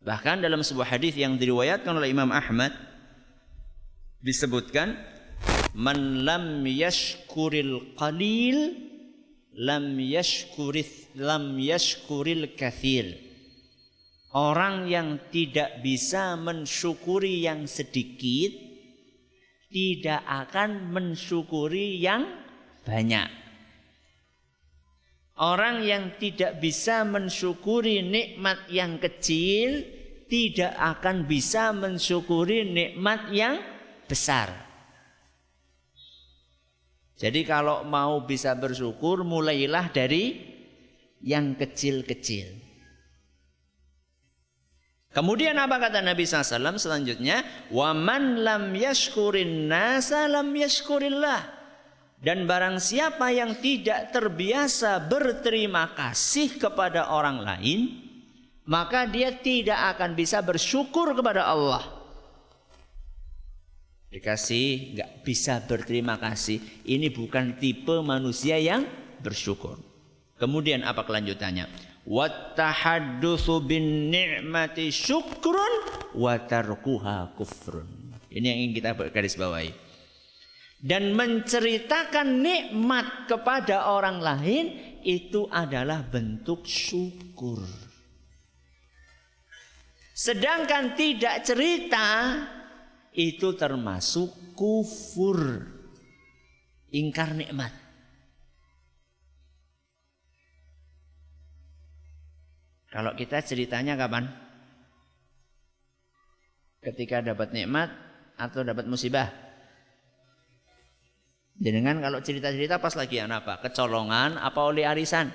Bahkan 0.00 0.42
dalam 0.42 0.64
sebuah 0.66 0.96
hadis 0.96 1.14
yang 1.14 1.38
diriwayatkan 1.38 1.92
oleh 1.94 2.10
Imam 2.10 2.32
Ahmad 2.32 2.72
disebutkan 4.24 4.96
man 5.76 6.24
lam 6.26 6.66
yashkuril 6.66 7.94
qalil 7.94 8.74
lam 9.54 9.94
yashkurith 10.00 11.14
lam 11.14 11.56
yashkuril 11.60 12.56
kathir. 12.58 13.14
Orang 14.30 14.86
yang 14.86 15.18
tidak 15.30 15.82
bisa 15.82 16.38
mensyukuri 16.38 17.46
yang 17.46 17.66
sedikit 17.66 18.54
tidak 19.70 20.22
akan 20.26 20.90
mensyukuri 20.90 21.98
yang 22.02 22.26
banyak. 22.82 23.39
Orang 25.40 25.80
yang 25.80 26.20
tidak 26.20 26.60
bisa 26.60 27.00
mensyukuri 27.08 28.04
nikmat 28.04 28.68
yang 28.68 29.00
kecil 29.00 29.80
tidak 30.28 30.76
akan 30.76 31.24
bisa 31.24 31.72
mensyukuri 31.72 32.68
nikmat 32.68 33.32
yang 33.32 33.56
besar. 34.04 34.52
Jadi 37.20 37.44
kalau 37.44 37.84
mau 37.84 38.24
bisa 38.24 38.56
bersyukur 38.56 39.24
mulailah 39.24 39.92
dari 39.92 40.40
yang 41.20 41.52
kecil-kecil. 41.52 42.48
Kemudian 45.10 45.58
apa 45.58 45.76
kata 45.76 46.00
Nabi 46.00 46.22
SAW 46.22 46.80
selanjutnya? 46.80 47.42
Waman 47.74 48.40
lam 48.46 48.72
yashkurin 48.72 49.68
nasa 49.68 50.30
lam 50.30 50.48
yashkurillah. 50.54 51.59
Dan 52.20 52.44
barang 52.44 52.76
siapa 52.76 53.32
yang 53.32 53.56
tidak 53.64 54.12
terbiasa 54.12 55.00
berterima 55.08 55.96
kasih 55.96 56.60
kepada 56.60 57.08
orang 57.16 57.40
lain, 57.40 57.96
maka 58.68 59.08
dia 59.08 59.32
tidak 59.32 59.96
akan 59.96 60.12
bisa 60.12 60.44
bersyukur 60.44 61.16
kepada 61.16 61.48
Allah. 61.48 61.80
Dikasih 64.12 65.00
nggak 65.00 65.10
bisa 65.24 65.64
berterima 65.64 66.20
kasih. 66.20 66.60
Ini 66.84 67.08
bukan 67.08 67.56
tipe 67.56 68.04
manusia 68.04 68.60
yang 68.60 68.84
bersyukur. 69.24 69.80
Kemudian 70.36 70.84
apa 70.84 71.08
kelanjutannya? 71.08 71.72
Wattahaddusu 72.04 73.64
bin 73.64 74.12
ni'mati 74.12 74.92
syukrun 74.92 75.72
wa 76.12 76.36
tarkuha 76.36 77.32
kufrun. 77.32 77.88
Ini 78.28 78.44
yang 78.44 78.58
ingin 78.60 78.72
kita 78.76 78.90
garis 79.08 79.40
bawahi. 79.40 79.89
Dan 80.80 81.12
menceritakan 81.12 82.40
nikmat 82.40 83.28
kepada 83.28 83.92
orang 83.92 84.16
lain 84.16 84.64
itu 85.04 85.44
adalah 85.52 86.00
bentuk 86.00 86.64
syukur. 86.64 87.60
Sedangkan 90.16 90.96
tidak 90.96 91.44
cerita 91.44 92.08
itu 93.12 93.52
termasuk 93.56 94.56
kufur. 94.56 95.68
Ingkar 96.90 97.36
nikmat. 97.36 97.72
Kalau 102.90 103.14
kita 103.14 103.38
ceritanya 103.44 103.94
kapan? 103.94 104.26
Ketika 106.82 107.22
dapat 107.22 107.52
nikmat 107.54 107.92
atau 108.34 108.64
dapat 108.66 108.88
musibah? 108.90 109.49
Dengan 111.60 112.00
kalau 112.00 112.24
cerita-cerita 112.24 112.80
pas 112.80 112.96
lagi 112.96 113.20
yang 113.20 113.28
apa? 113.28 113.60
Kecolongan 113.60 114.40
apa 114.40 114.60
oleh 114.64 114.88
arisan? 114.88 115.28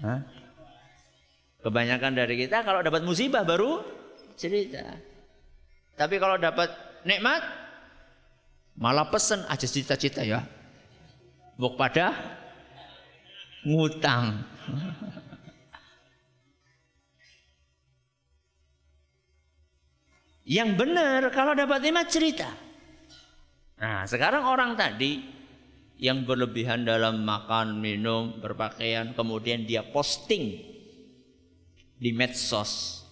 Hah? 0.00 0.24
Kebanyakan 1.60 2.16
dari 2.16 2.40
kita 2.40 2.64
kalau 2.64 2.80
dapat 2.80 3.04
musibah 3.04 3.44
baru 3.44 3.84
cerita. 4.40 4.80
Tapi 6.00 6.16
kalau 6.16 6.40
dapat 6.40 6.72
nikmat 7.04 7.44
malah 8.80 9.04
pesen 9.12 9.44
aja 9.52 9.68
cita-cita 9.68 10.24
ya. 10.24 10.40
Buk 11.60 11.76
pada 11.76 12.16
ngutang. 13.68 14.48
Yang 20.48 20.70
benar 20.72 21.28
kalau 21.36 21.52
dapat 21.52 21.84
nikmat 21.84 22.08
cerita. 22.08 22.64
Nah, 23.78 24.06
sekarang 24.06 24.46
orang 24.46 24.78
tadi 24.78 25.22
yang 25.98 26.26
berlebihan 26.26 26.86
dalam 26.86 27.22
makan, 27.22 27.78
minum, 27.78 28.38
berpakaian, 28.38 29.14
kemudian 29.14 29.66
dia 29.66 29.82
posting 29.82 30.62
di 31.98 32.10
medsos. 32.10 33.02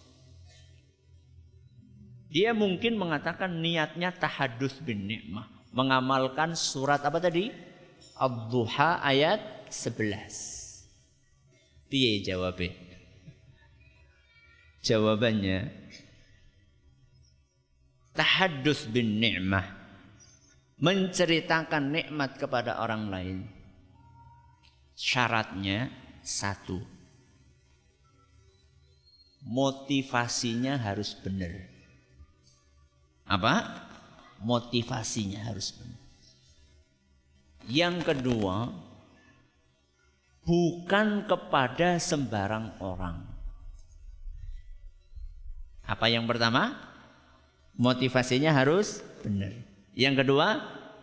Dia 2.32 2.56
mungkin 2.56 2.96
mengatakan 2.96 3.60
niatnya 3.60 4.08
tahadus 4.16 4.80
bin 4.80 5.04
nikmah, 5.04 5.46
mengamalkan 5.70 6.56
surat 6.56 7.04
apa 7.04 7.20
tadi? 7.20 7.52
Ad-Duha 8.16 9.04
ayat 9.04 9.68
11. 9.68 11.92
Piye 11.92 12.24
jawabnya? 12.24 12.72
Jawabannya 14.82 15.70
tahadus 18.16 18.90
bin 18.90 19.22
ni'mah 19.22 19.81
menceritakan 20.82 21.94
nikmat 21.94 22.34
kepada 22.34 22.82
orang 22.82 23.06
lain. 23.06 23.38
Syaratnya 24.98 25.94
satu. 26.26 26.82
Motivasinya 29.46 30.74
harus 30.74 31.14
benar. 31.14 31.70
Apa? 33.30 33.86
Motivasinya 34.42 35.46
harus 35.46 35.70
benar. 35.70 36.02
Yang 37.70 37.96
kedua 38.02 38.74
bukan 40.42 41.30
kepada 41.30 42.02
sembarang 42.02 42.74
orang. 42.82 43.22
Apa 45.86 46.10
yang 46.10 46.26
pertama? 46.26 46.74
Motivasinya 47.78 48.50
harus 48.50 48.98
benar. 49.22 49.71
Yang 49.92 50.24
kedua, 50.24 50.48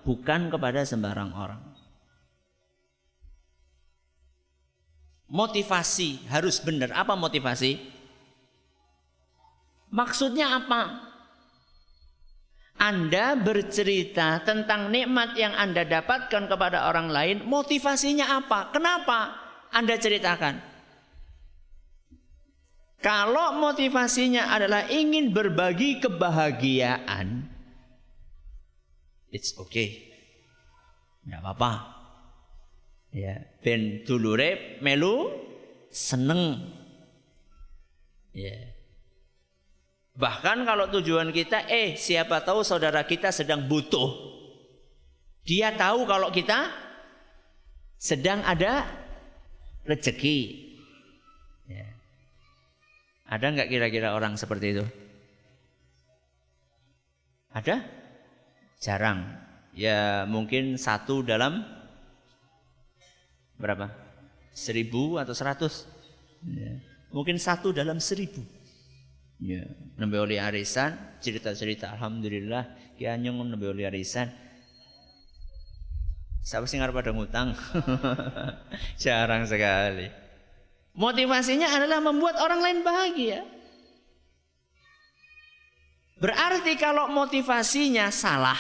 bukan 0.01 0.49
kepada 0.49 0.81
sembarang 0.81 1.31
orang. 1.37 1.61
Motivasi 5.29 6.25
harus 6.25 6.57
benar. 6.57 6.89
Apa 6.97 7.13
motivasi? 7.13 7.77
Maksudnya 9.93 10.57
apa? 10.57 11.09
Anda 12.79 13.35
bercerita 13.35 14.41
tentang 14.41 14.89
nikmat 14.89 15.35
yang 15.35 15.51
Anda 15.53 15.85
dapatkan 15.85 16.47
kepada 16.47 16.89
orang 16.89 17.11
lain, 17.11 17.37
motivasinya 17.45 18.39
apa? 18.41 18.73
Kenapa 18.73 19.35
Anda 19.69 19.99
ceritakan? 19.99 20.63
Kalau 23.03 23.59
motivasinya 23.59 24.49
adalah 24.49 24.87
ingin 24.87 25.29
berbagi 25.35 25.99
kebahagiaan, 25.99 27.47
it's 29.29 29.55
okay. 29.57 30.09
Enggak 31.25 31.41
apa-apa. 31.45 31.71
Ya, 33.09 33.41
ben 33.65 34.05
dulure 34.05 34.77
melu 34.85 35.33
seneng. 35.89 36.69
Ya. 38.35 38.57
Bahkan 40.13 40.67
kalau 40.67 40.91
tujuan 40.93 41.33
kita 41.33 41.65
eh 41.71 41.97
siapa 41.97 42.45
tahu 42.45 42.61
saudara 42.61 43.01
kita 43.07 43.33
sedang 43.33 43.65
butuh. 43.65 44.13
Dia 45.47 45.73
tahu 45.73 46.05
kalau 46.05 46.29
kita 46.29 46.69
sedang 47.97 48.45
ada 48.45 48.85
rezeki. 49.87 50.69
Ada 53.29 53.45
nggak 53.53 53.69
kira-kira 53.69 54.17
orang 54.17 54.33
seperti 54.41 54.73
itu? 54.73 54.85
Ada? 57.53 57.85
Jarang. 58.79 59.27
Ya 59.75 60.23
mungkin 60.25 60.79
satu 60.79 61.21
dalam 61.21 61.61
berapa? 63.59 63.91
Seribu 64.55 65.19
atau 65.19 65.35
seratus? 65.35 65.85
Ya. 66.43 66.79
Mungkin 67.11 67.35
satu 67.35 67.75
dalam 67.75 67.99
seribu. 67.99 68.41
Ya, 69.39 69.63
nembe 69.95 70.19
oleh 70.19 70.35
arisan, 70.35 70.99
cerita-cerita 71.23 71.95
alhamdulillah 71.95 72.95
ki 72.99 73.07
anyong 73.07 73.39
nembe 73.47 73.71
oleh 73.71 73.87
arisan. 73.87 74.27
Siapa 76.43 76.67
sih 76.67 76.75
ngarep 76.75 76.95
pada 76.95 77.11
ngutang? 77.15 77.55
Jarang 79.03 79.47
sekali. 79.47 80.11
Motivasinya 80.91 81.71
adalah 81.71 82.03
membuat 82.03 82.35
orang 82.39 82.59
lain 82.59 82.79
bahagia. 82.83 83.39
Berarti 86.19 86.75
kalau 86.75 87.07
motivasinya 87.07 88.11
salah, 88.11 88.59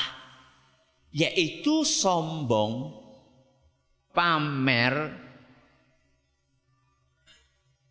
yaitu 1.11 1.83
sombong, 1.83 2.95
pamer, 4.15 5.11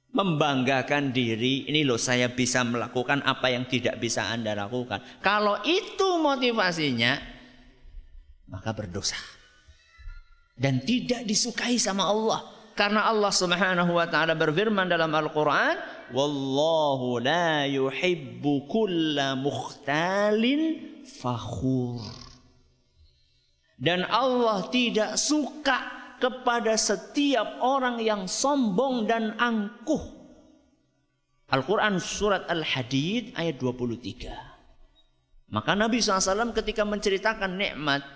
membanggakan 0.09 1.13
diri, 1.13 1.69
ini 1.69 1.85
loh 1.85 2.01
saya 2.01 2.33
bisa 2.33 2.65
melakukan 2.65 3.21
apa 3.29 3.53
yang 3.53 3.69
tidak 3.69 4.01
bisa 4.01 4.33
Anda 4.33 4.57
lakukan. 4.57 5.05
Kalau 5.21 5.61
itu 5.63 6.17
motivasinya, 6.17 7.21
maka 8.49 8.73
berdosa. 8.73 9.21
Dan 10.59 10.83
tidak 10.83 11.23
disukai 11.23 11.79
sama 11.79 12.09
Allah. 12.09 12.58
Karena 12.79 13.11
Allah 13.11 13.35
Subhanahu 13.35 13.99
wa 13.99 14.07
taala 14.07 14.38
berfirman 14.38 14.87
dalam 14.87 15.11
Al-Qur'an, 15.11 15.83
"Wallahu 16.14 17.19
la 17.19 17.67
yuhibbu 17.67 18.71
kulla 18.71 19.35
mukhtalin 19.35 20.79
fakhur." 21.03 22.07
Dan 23.75 24.07
Allah 24.07 24.71
tidak 24.71 25.19
suka 25.19 25.99
kepada 26.23 26.79
setiap 26.79 27.59
orang 27.67 27.99
yang 27.99 28.31
sombong 28.31 29.11
dan 29.11 29.35
angkuh. 29.35 30.14
Al-Quran 31.51 31.99
surat 31.99 32.47
Al-Hadid 32.47 33.35
ayat 33.35 33.59
23. 33.59 35.51
Maka 35.51 35.75
Nabi 35.75 35.99
SAW 35.99 36.55
ketika 36.55 36.87
menceritakan 36.87 37.59
nikmat, 37.59 38.07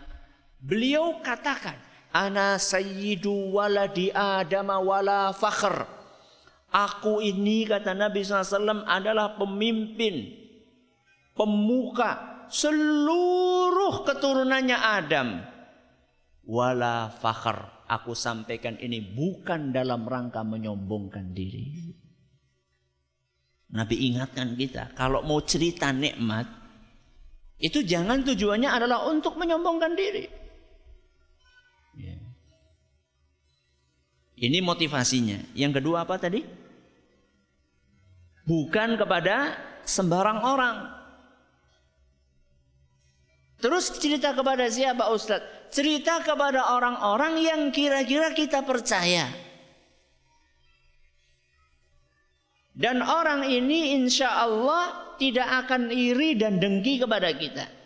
beliau 0.63 1.19
katakan, 1.19 1.92
Ana 2.13 2.61
sayyidu 2.61 3.57
waladi 3.57 4.13
adama 4.13 4.77
wala 4.79 5.33
fakhr. 5.33 5.89
Aku 6.73 7.21
ini 7.21 7.69
kata 7.69 7.93
Nabi 7.93 8.25
SAW 8.25 8.89
adalah 8.89 9.37
pemimpin, 9.37 10.25
pemuka 11.37 12.45
seluruh 12.49 14.05
keturunannya 14.09 14.77
Adam 14.77 15.29
wala 16.49 17.13
fakhr. 17.13 17.85
Aku 17.93 18.17
sampaikan 18.17 18.81
ini 18.81 19.05
bukan 19.05 19.69
dalam 19.69 20.09
rangka 20.09 20.41
menyombongkan 20.41 21.37
diri. 21.37 21.93
Nabi 23.73 24.13
ingatkan 24.13 24.57
kita, 24.57 24.93
kalau 24.97 25.25
mau 25.25 25.41
cerita 25.45 25.93
nikmat, 25.93 26.45
itu 27.57 27.85
jangan 27.85 28.21
tujuannya 28.25 28.69
adalah 28.69 29.09
untuk 29.09 29.37
menyombongkan 29.37 29.93
diri. 29.97 30.42
Ini 34.43 34.59
motivasinya. 34.59 35.55
Yang 35.55 35.79
kedua 35.79 36.03
apa 36.03 36.19
tadi? 36.19 36.43
Bukan 38.43 38.99
kepada 38.99 39.55
sembarang 39.87 40.43
orang. 40.43 40.77
Terus 43.63 43.95
cerita 44.03 44.35
kepada 44.35 44.67
siapa 44.67 45.07
Ustadz? 45.15 45.71
Cerita 45.71 46.19
kepada 46.27 46.75
orang-orang 46.75 47.39
yang 47.39 47.61
kira-kira 47.71 48.35
kita 48.35 48.67
percaya. 48.67 49.31
Dan 52.75 52.99
orang 52.99 53.47
ini 53.47 53.95
insya 53.95 54.43
Allah 54.43 55.15
tidak 55.23 55.47
akan 55.65 55.95
iri 55.95 56.35
dan 56.35 56.59
dengki 56.59 56.99
kepada 56.99 57.31
kita. 57.31 57.82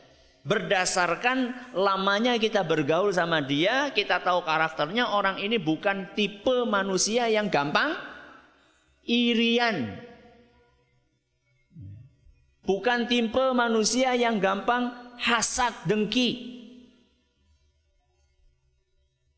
Berdasarkan 0.47 1.75
lamanya 1.75 2.39
kita 2.39 2.63
bergaul 2.63 3.11
sama 3.11 3.43
dia, 3.43 3.91
kita 3.91 4.23
tahu 4.23 4.47
karakternya 4.47 5.11
orang 5.11 5.43
ini 5.43 5.59
bukan 5.59 6.15
tipe 6.15 6.63
manusia 6.71 7.27
yang 7.27 7.51
gampang 7.51 7.99
irian. 9.03 9.99
Bukan 12.63 13.11
tipe 13.11 13.43
manusia 13.59 14.15
yang 14.15 14.39
gampang 14.39 14.95
hasad, 15.19 15.75
dengki. 15.83 16.55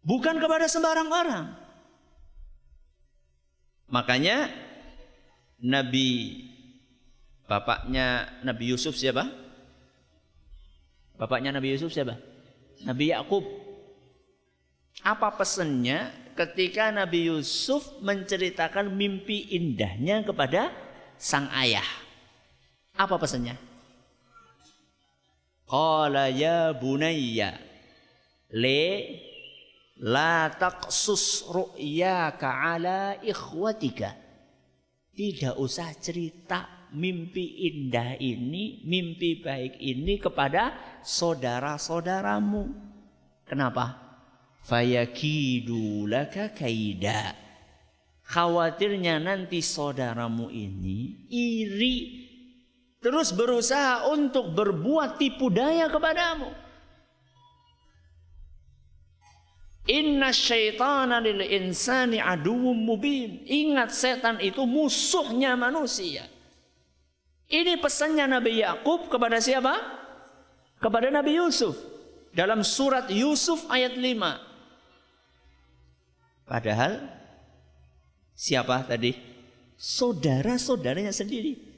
Bukan 0.05 0.37
kepada 0.37 0.69
sembarang 0.69 1.09
orang. 1.09 1.47
Makanya 3.89 4.53
Nabi 5.65 6.45
bapaknya 7.49 8.29
Nabi 8.45 8.77
Yusuf 8.77 8.93
siapa? 8.93 9.48
Bapaknya 11.19 11.51
Nabi 11.51 11.75
Yusuf 11.75 11.91
siapa? 11.91 12.15
Nabi 12.87 13.11
Yakub. 13.11 13.43
Apa 15.03 15.35
pesannya 15.35 16.11
ketika 16.39 16.95
Nabi 16.95 17.27
Yusuf 17.27 17.99
menceritakan 17.99 18.95
mimpi 18.95 19.51
indahnya 19.51 20.23
kepada 20.23 20.71
sang 21.19 21.51
ayah? 21.59 21.87
Apa 22.95 23.19
pesannya? 23.19 23.59
Qala 25.69 26.31
ya 26.33 26.73
bunayya 26.73 27.61
le 28.55 29.21
la 30.01 30.49
taqsus 30.55 31.45
ru'yaka 31.51 32.47
ala 32.47 33.19
ikhwatika. 33.21 34.15
Tidak 35.13 35.59
usah 35.59 35.91
cerita 35.99 36.78
mimpi 36.93 37.69
indah 37.69 38.17
ini, 38.21 38.85
mimpi 38.85 39.41
baik 39.41 39.77
ini 39.81 40.17
kepada 40.21 40.77
saudara-saudaramu. 41.05 42.69
Kenapa? 43.49 43.97
Fayakidu 44.65 46.05
laka 46.05 46.53
kaida. 46.53 47.33
Khawatirnya 48.29 49.17
nanti 49.17 49.65
saudaramu 49.65 50.53
ini 50.53 51.25
iri 51.33 51.97
terus 53.01 53.33
berusaha 53.33 54.13
untuk 54.13 54.53
berbuat 54.53 55.17
tipu 55.17 55.49
daya 55.49 55.89
kepadamu. 55.89 56.53
Inna 59.89 60.29
syaitana 60.37 61.17
lil 61.25 61.41
insani 61.41 62.21
aduwwum 62.21 62.77
mubin. 62.77 63.49
Ingat 63.49 63.89
setan 63.97 64.37
itu 64.45 64.69
musuhnya 64.69 65.57
manusia. 65.57 66.29
Ini 67.49 67.81
pesannya 67.81 68.29
Nabi 68.29 68.61
Yakub 68.61 69.09
kepada 69.09 69.41
siapa? 69.41 69.73
Kepada 70.79 71.09
Nabi 71.09 71.41
Yusuf. 71.41 71.75
Dalam 72.37 72.61
surat 72.61 73.09
Yusuf 73.09 73.65
ayat 73.73 73.97
5. 73.97 74.05
Padahal 76.45 77.09
siapa 78.37 78.85
tadi? 78.85 79.17
Saudara-saudaranya 79.79 81.13
sendiri 81.15 81.69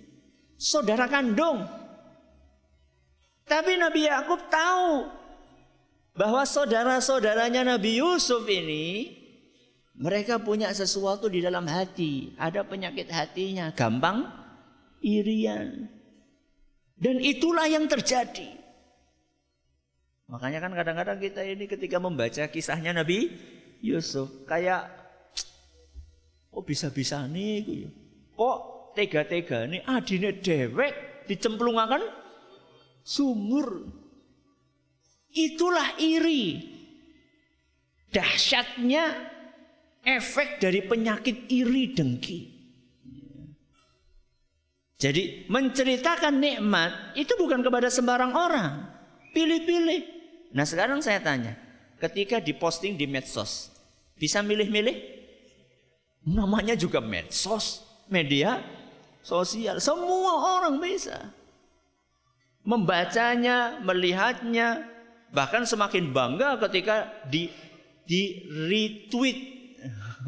saudara 0.61 1.09
kandung. 1.09 1.64
Tapi 3.48 3.80
Nabi 3.80 4.06
Yakub 4.06 4.46
tahu 4.52 5.09
bahwa 6.14 6.44
saudara-saudaranya 6.44 7.64
Nabi 7.64 7.98
Yusuf 7.98 8.44
ini 8.46 9.16
mereka 9.96 10.38
punya 10.38 10.70
sesuatu 10.70 11.26
di 11.26 11.42
dalam 11.42 11.66
hati, 11.66 12.37
ada 12.38 12.62
penyakit 12.62 13.11
hatinya, 13.11 13.74
gampang 13.74 14.39
irian. 15.01 15.89
Dan 17.01 17.17
itulah 17.21 17.65
yang 17.65 17.89
terjadi. 17.89 18.61
Makanya 20.31 20.63
kan 20.63 20.73
kadang-kadang 20.77 21.19
kita 21.19 21.43
ini 21.43 21.67
ketika 21.67 21.99
membaca 21.99 22.47
kisahnya 22.47 22.95
Nabi 22.95 23.35
Yusuf 23.83 24.47
kayak 24.47 24.87
kok 26.53 26.65
bisa-bisa 26.69 27.25
nih 27.27 27.91
kok 28.37 28.59
tega-tega 28.95 29.67
ini 29.67 29.83
adine 29.83 30.39
dewek 30.39 31.27
dicemplungakan 31.27 32.05
sumur. 33.03 33.91
Itulah 35.31 35.99
iri. 35.99 36.59
Dahsyatnya 38.11 39.31
efek 40.03 40.59
dari 40.59 40.83
penyakit 40.83 41.47
iri 41.47 41.95
dengki. 41.95 42.60
Jadi 45.01 45.49
menceritakan 45.49 46.37
nikmat 46.37 47.17
itu 47.17 47.33
bukan 47.41 47.65
kepada 47.65 47.89
sembarang 47.89 48.37
orang. 48.37 48.85
Pilih-pilih. 49.33 50.05
Nah 50.53 50.69
sekarang 50.69 51.01
saya 51.01 51.25
tanya. 51.25 51.57
Ketika 51.97 52.37
diposting 52.37 53.01
di 53.01 53.09
medsos. 53.09 53.73
Bisa 54.21 54.45
milih-milih? 54.45 55.01
Namanya 56.29 56.77
juga 56.77 57.01
medsos. 57.01 57.81
Media 58.13 58.61
sosial. 59.25 59.81
Semua 59.81 60.61
orang 60.61 60.77
bisa. 60.77 61.33
Membacanya, 62.61 63.81
melihatnya, 63.81 64.85
bahkan 65.33 65.65
semakin 65.65 66.13
bangga 66.13 66.61
ketika 66.69 67.09
di 67.25 67.49
di 68.05 68.45
retweet, 68.53 69.39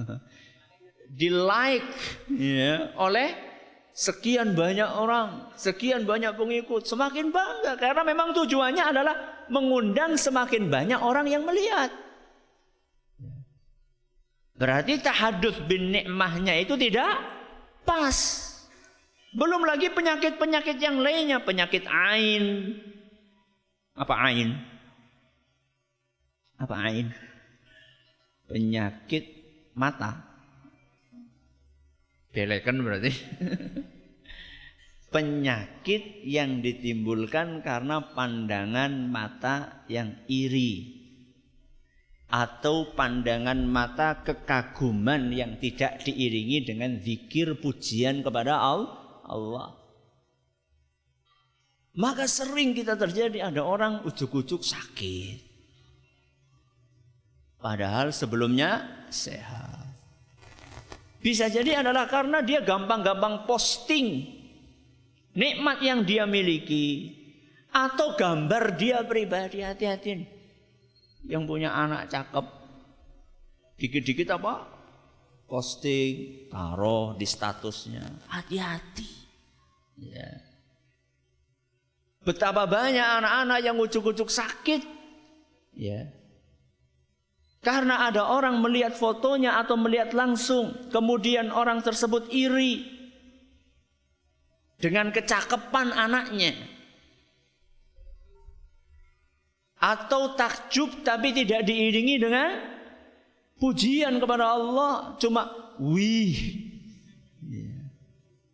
di 1.21 1.29
like 1.29 1.93
ya, 2.33 2.97
oleh 2.97 3.52
sekian 3.93 4.57
banyak 4.57 4.89
orang, 4.89 5.53
sekian 5.55 6.09
banyak 6.09 6.33
pengikut, 6.33 6.89
semakin 6.89 7.29
bangga 7.29 7.77
karena 7.77 8.03
memang 8.03 8.33
tujuannya 8.33 8.85
adalah 8.85 9.15
mengundang 9.53 10.17
semakin 10.17 10.73
banyak 10.73 11.01
orang 11.01 11.29
yang 11.29 11.45
melihat. 11.45 11.93
Berarti 14.57 15.01
tahadus 15.01 15.61
bin 15.69 15.93
nikmahnya 15.93 16.57
itu 16.61 16.77
tidak 16.81 17.21
pas. 17.85 18.49
Belum 19.33 19.65
lagi 19.65 19.89
penyakit-penyakit 19.89 20.77
yang 20.77 21.01
lainnya, 21.01 21.41
penyakit 21.41 21.89
ain. 21.89 22.77
Apa 23.97 24.15
ain? 24.29 24.57
Apa 26.61 26.75
ain? 26.89 27.11
Penyakit 28.47 29.25
mata. 29.73 30.32
Belekan 32.33 32.81
berarti. 32.81 33.13
penyakit 35.13 36.25
yang 36.25 36.65
ditimbulkan 36.65 37.61
karena 37.61 38.17
pandangan 38.17 39.13
mata 39.13 39.85
yang 39.87 40.17
iri 40.27 41.05
atau 42.33 42.97
pandangan 42.97 43.61
mata 43.69 44.25
kekaguman 44.25 45.29
yang 45.37 45.61
tidak 45.61 46.01
diiringi 46.01 46.65
dengan 46.65 46.97
zikir 46.97 47.61
pujian 47.61 48.25
kepada 48.25 48.57
Allah. 48.57 49.77
Maka 51.93 52.25
sering 52.25 52.73
kita 52.73 52.97
terjadi 52.97 53.53
ada 53.53 53.61
orang 53.61 54.01
ujuk-ujuk 54.09 54.65
sakit. 54.65 55.53
Padahal 57.61 58.17
sebelumnya 58.17 59.05
sehat. 59.13 59.82
Bisa 61.23 61.47
jadi 61.47 61.87
adalah 61.87 62.11
karena 62.11 62.43
dia 62.43 62.59
gampang-gampang 62.67 63.47
posting 63.47 64.27
nikmat 65.39 65.79
yang 65.79 66.03
dia 66.03 66.27
miliki 66.27 67.15
atau 67.71 68.19
gambar 68.19 68.75
dia 68.75 69.07
pribadi. 69.07 69.63
Hati-hati 69.63 70.27
yang 71.31 71.47
punya 71.47 71.71
anak 71.71 72.11
cakep. 72.11 72.43
Dikit-dikit 73.79 74.35
apa? 74.35 74.67
Posting 75.47 76.51
taruh 76.51 77.15
di 77.15 77.27
statusnya. 77.27 78.03
Hati-hati. 78.27 79.11
Ya. 80.03 80.43
Betapa 82.27 82.67
banyak 82.67 83.23
anak-anak 83.23 83.59
yang 83.63 83.79
ucuk-ucuk 83.79 84.27
sakit. 84.27 84.83
Ya 85.79 86.22
karena 87.63 88.11
ada 88.11 88.27
orang 88.27 88.59
melihat 88.59 88.91
fotonya 88.99 89.63
atau 89.63 89.79
melihat 89.79 90.11
langsung, 90.11 90.91
kemudian 90.91 91.55
orang 91.55 91.79
tersebut 91.79 92.27
iri 92.35 92.83
dengan 94.83 95.15
kecakapan 95.15 95.95
anaknya. 95.95 96.59
Atau 99.79 100.35
takjub 100.35 101.07
tapi 101.07 101.31
tidak 101.31 101.63
diiringi 101.63 102.19
dengan 102.19 102.51
pujian 103.63 104.19
kepada 104.19 104.59
Allah, 104.59 105.15
cuma 105.23 105.55
wih. 105.79 106.67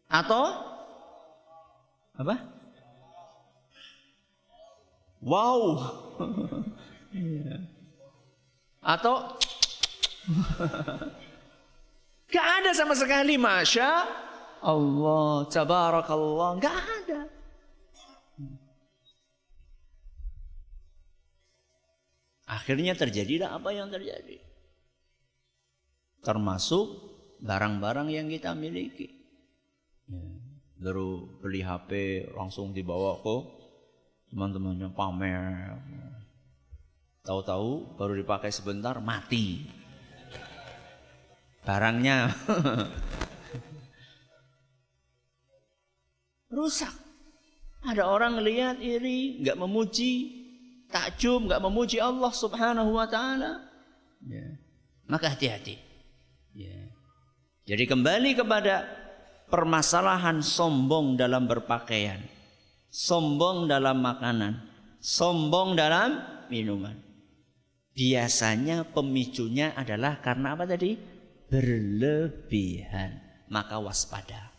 Atau 0.05 0.53
apa? 2.13 2.37
Wow. 5.25 5.61
yeah. 7.17 7.78
Atau 8.83 9.39
Gak 12.29 12.47
ada 12.61 12.71
sama 12.77 12.93
sekali 12.93 13.41
Masya 13.41 13.91
Allah 14.61 15.49
Tabarakallah 15.49 16.51
Gak 16.61 16.77
ada. 16.77 17.21
Akhirnya 22.49 22.97
terjadilah 22.97 23.61
apa 23.61 23.77
yang 23.77 23.93
terjadi. 23.93 24.41
Termasuk 26.25 26.87
barang-barang 27.45 28.09
yang 28.09 28.27
kita 28.33 28.57
miliki. 28.57 29.13
Ya. 30.09 30.25
Baru 30.81 31.41
beli 31.45 31.61
HP 31.61 32.25
langsung 32.33 32.73
dibawa 32.73 33.21
ke 33.21 33.37
teman-temannya 34.33 34.89
pamer 34.97 35.77
Tahu-tahu 37.29 38.01
baru 38.01 38.17
dipakai 38.17 38.49
sebentar 38.49 38.97
mati. 39.05 39.69
Barangnya 41.61 42.33
rusak. 46.57 46.89
Ada 47.85 48.09
orang 48.09 48.41
lihat 48.41 48.81
iri, 48.81 49.45
nggak 49.45 49.61
memuji, 49.61 50.41
takjub, 50.89 51.53
nggak 51.53 51.61
memuji 51.61 52.01
Allah 52.01 52.33
Subhanahu 52.33 52.97
wa 52.97 53.05
taala. 53.05 53.61
Ya. 54.25 54.49
Maka 55.05 55.37
hati-hati. 55.37 55.77
Ya. 56.57 56.81
Jadi 57.69 57.85
kembali 57.85 58.41
kepada 58.41 58.89
permasalahan 59.53 60.41
sombong 60.41 61.21
dalam 61.21 61.45
berpakaian, 61.45 62.25
sombong 62.89 63.69
dalam 63.69 64.01
makanan, 64.01 64.65
sombong 65.05 65.77
dalam 65.77 66.25
minuman. 66.49 67.08
Biasanya 67.99 68.87
pemicunya 68.87 69.75
adalah 69.75 70.23
karena 70.23 70.55
apa 70.55 70.71
tadi? 70.71 70.95
Berlebihan. 71.51 73.19
Maka 73.51 73.83
waspada. 73.83 74.55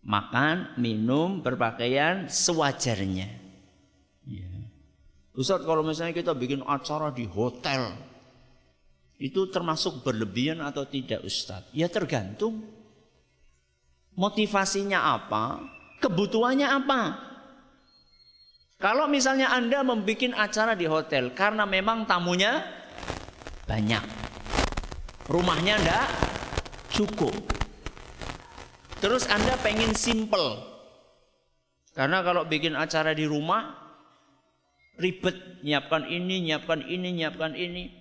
Makan, 0.00 0.80
minum, 0.80 1.44
berpakaian 1.44 2.32
sewajarnya. 2.32 3.28
Ya. 4.24 4.52
Ustaz 5.36 5.60
kalau 5.68 5.84
misalnya 5.84 6.16
kita 6.16 6.32
bikin 6.32 6.64
acara 6.64 7.12
di 7.12 7.28
hotel. 7.28 7.92
Itu 9.20 9.52
termasuk 9.52 10.00
berlebihan 10.00 10.64
atau 10.64 10.88
tidak 10.88 11.20
Ustaz? 11.28 11.68
Ya 11.76 11.92
tergantung. 11.92 12.64
Motivasinya 14.16 15.12
apa? 15.12 15.60
Kebutuhannya 16.00 16.64
apa? 16.64 17.29
Kalau 18.80 19.04
misalnya 19.12 19.52
Anda 19.52 19.84
membuat 19.84 20.32
acara 20.40 20.72
di 20.72 20.88
hotel 20.88 21.36
karena 21.36 21.68
memang 21.68 22.08
tamunya 22.08 22.64
banyak. 23.68 24.00
Rumahnya 25.28 25.84
enggak 25.84 26.08
cukup. 26.88 27.36
Terus 29.04 29.28
Anda 29.28 29.60
pengen 29.60 29.92
simple. 29.92 30.64
Karena 31.92 32.24
kalau 32.24 32.48
bikin 32.48 32.72
acara 32.72 33.12
di 33.12 33.28
rumah 33.28 33.76
ribet, 34.96 35.60
nyiapkan 35.60 36.08
ini, 36.08 36.48
nyiapkan 36.48 36.80
ini, 36.80 37.08
nyiapkan 37.20 37.52
ini. 37.52 37.92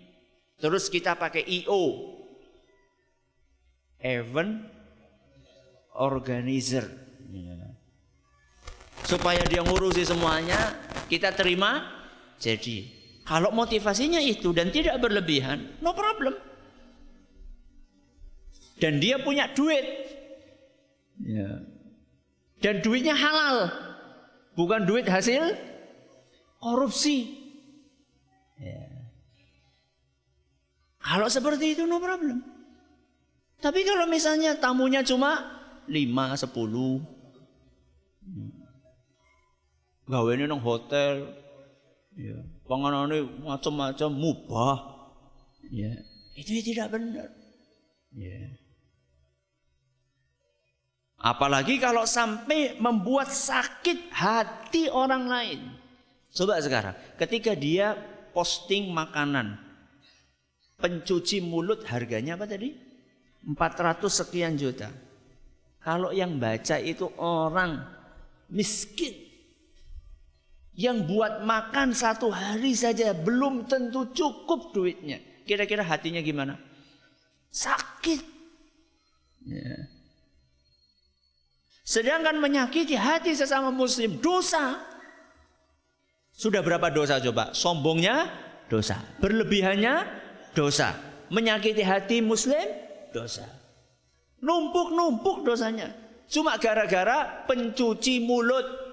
Terus 0.63 0.87
kita 0.87 1.19
pakai 1.19 1.43
IO. 1.43 2.15
Event 3.99 4.63
Organizer. 5.91 6.87
Ya 7.35 7.68
supaya 9.09 9.41
dia 9.49 9.65
ngurusi 9.65 10.05
semuanya 10.05 10.77
kita 11.09 11.33
terima 11.33 11.81
jadi. 12.37 12.85
Kalau 13.25 13.49
motivasinya 13.49 14.21
itu 14.21 14.53
dan 14.53 14.69
tidak 14.69 15.01
berlebihan 15.01 15.81
no 15.81 15.97
problem. 15.97 16.37
Dan 18.77 19.01
dia 19.01 19.17
punya 19.17 19.49
duit. 19.57 20.05
Ya. 21.19 21.59
dan 22.63 22.79
duitnya 22.79 23.11
halal. 23.11 23.67
Bukan 24.55 24.87
duit 24.87 25.03
hasil 25.03 25.51
korupsi. 26.63 27.35
Ya. 28.55 28.87
kalau 31.01 31.27
seperti 31.27 31.75
itu 31.75 31.83
no 31.89 31.97
problem. 31.97 32.45
Tapi 33.59 33.83
kalau 33.83 34.07
misalnya 34.07 34.55
tamunya 34.55 35.03
cuma 35.03 35.59
5, 35.91 35.91
10 35.91 37.18
gawe 40.09 40.29
ini 40.33 40.49
nang 40.49 40.59
hotel. 40.65 41.29
Ya 42.17 42.41
panganane 42.69 43.25
macam-macam 43.41 44.09
mubah. 44.13 44.77
Ya. 45.73 45.93
Itu 46.37 46.53
tidak 46.61 46.93
benar 46.93 47.29
ya. 48.13 48.39
Apalagi 51.19 51.75
kalau 51.83 52.07
sampai 52.07 52.79
membuat 52.79 53.27
sakit 53.27 54.07
hati 54.13 54.87
orang 54.87 55.27
lain. 55.27 55.59
Coba 56.31 56.61
sekarang 56.63 56.95
ketika 57.19 57.51
dia 57.57 57.97
posting 58.31 58.93
makanan 58.93 59.59
pencuci 60.79 61.43
mulut 61.43 61.83
harganya 61.89 62.39
apa 62.39 62.47
tadi? 62.47 62.71
400 63.43 63.99
sekian 64.07 64.55
juta. 64.55 64.87
Kalau 65.83 66.15
yang 66.15 66.39
baca 66.39 66.79
itu 66.79 67.07
orang 67.19 67.83
miskin 68.47 69.28
yang 70.79 71.03
buat 71.03 71.43
makan 71.43 71.91
satu 71.91 72.31
hari 72.31 72.71
saja 72.71 73.11
belum 73.11 73.67
tentu 73.67 74.15
cukup 74.15 74.71
duitnya. 74.71 75.19
Kira-kira 75.43 75.83
hatinya 75.83 76.23
gimana? 76.23 76.55
Sakit. 77.51 78.23
Ya. 79.43 79.75
Sedangkan 81.83 82.39
menyakiti 82.39 82.95
hati 82.95 83.35
sesama 83.35 83.75
muslim 83.75 84.23
dosa. 84.23 84.79
Sudah 86.31 86.63
berapa 86.63 86.87
dosa 86.87 87.19
coba? 87.19 87.51
Sombongnya 87.51 88.31
dosa. 88.71 89.03
Berlebihannya 89.19 90.07
dosa. 90.55 90.95
Menyakiti 91.27 91.83
hati 91.83 92.23
muslim 92.23 92.63
dosa. 93.11 93.43
Numpuk-numpuk 94.39 95.43
dosanya. 95.43 95.91
Cuma 96.31 96.55
gara-gara 96.55 97.43
pencuci 97.49 98.23
mulut 98.23 98.88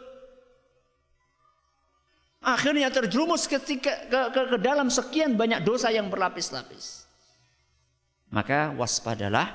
Akhirnya 2.47 2.87
terjerumus 2.95 3.51
ketika 3.51 4.07
ke, 4.07 4.21
ke, 4.31 4.41
ke 4.55 4.59
dalam 4.63 4.87
sekian 4.87 5.35
banyak 5.35 5.67
dosa 5.67 5.91
yang 5.91 6.07
berlapis-lapis. 6.07 7.11
Maka 8.31 8.71
waspadalah 8.79 9.51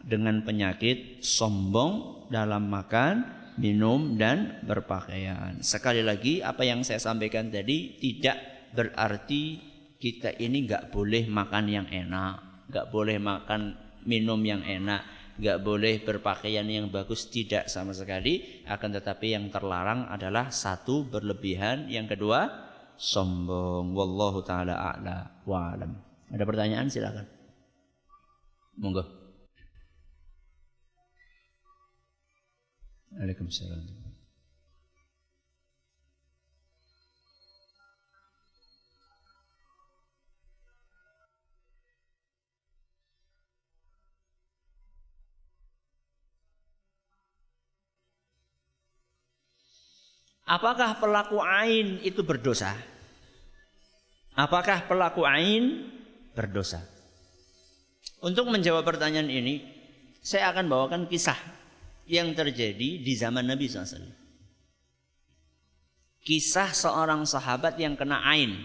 dengan 0.00 0.40
penyakit 0.40 1.20
sombong 1.20 2.24
dalam 2.32 2.72
makan, 2.72 3.28
minum 3.60 4.16
dan 4.16 4.56
berpakaian. 4.64 5.60
Sekali 5.60 6.00
lagi 6.00 6.40
apa 6.40 6.64
yang 6.64 6.80
saya 6.80 6.96
sampaikan 6.96 7.52
tadi 7.52 8.00
tidak 8.00 8.40
berarti 8.72 9.60
kita 10.00 10.32
ini 10.40 10.64
nggak 10.64 10.88
boleh 10.88 11.28
makan 11.28 11.64
yang 11.68 11.86
enak, 11.92 12.64
nggak 12.72 12.88
boleh 12.88 13.20
makan 13.20 13.76
minum 14.08 14.40
yang 14.40 14.64
enak 14.64 15.19
nggak 15.40 15.64
boleh 15.64 16.04
berpakaian 16.04 16.68
yang 16.68 16.92
bagus 16.92 17.32
tidak 17.32 17.72
sama 17.72 17.96
sekali 17.96 18.62
akan 18.68 19.00
tetapi 19.00 19.32
yang 19.32 19.48
terlarang 19.48 20.04
adalah 20.12 20.52
satu 20.52 21.08
berlebihan 21.08 21.88
yang 21.88 22.04
kedua 22.04 22.68
sombong 23.00 23.96
wallahu 23.96 24.44
taala 24.44 24.76
a'la 24.76 25.40
wa 25.48 25.72
alam 25.72 25.92
Ada 26.30 26.46
pertanyaan 26.46 26.86
silakan. 26.86 27.26
Monggo. 28.78 29.02
Waalaikumsalam. 33.10 33.99
Apakah 50.50 50.98
pelaku 50.98 51.38
ain 51.38 52.02
itu 52.02 52.26
berdosa? 52.26 52.74
Apakah 54.34 54.82
pelaku 54.90 55.22
ain 55.22 55.86
berdosa? 56.34 56.82
Untuk 58.18 58.50
menjawab 58.50 58.82
pertanyaan 58.82 59.30
ini, 59.30 59.62
saya 60.18 60.50
akan 60.50 60.66
bawakan 60.66 61.02
kisah 61.06 61.38
yang 62.10 62.34
terjadi 62.34 62.98
di 62.98 63.12
zaman 63.14 63.46
Nabi 63.46 63.70
SAW. 63.70 64.10
Kisah 66.26 66.74
seorang 66.74 67.22
sahabat 67.30 67.78
yang 67.78 67.94
kena 67.94 68.18
ain. 68.26 68.58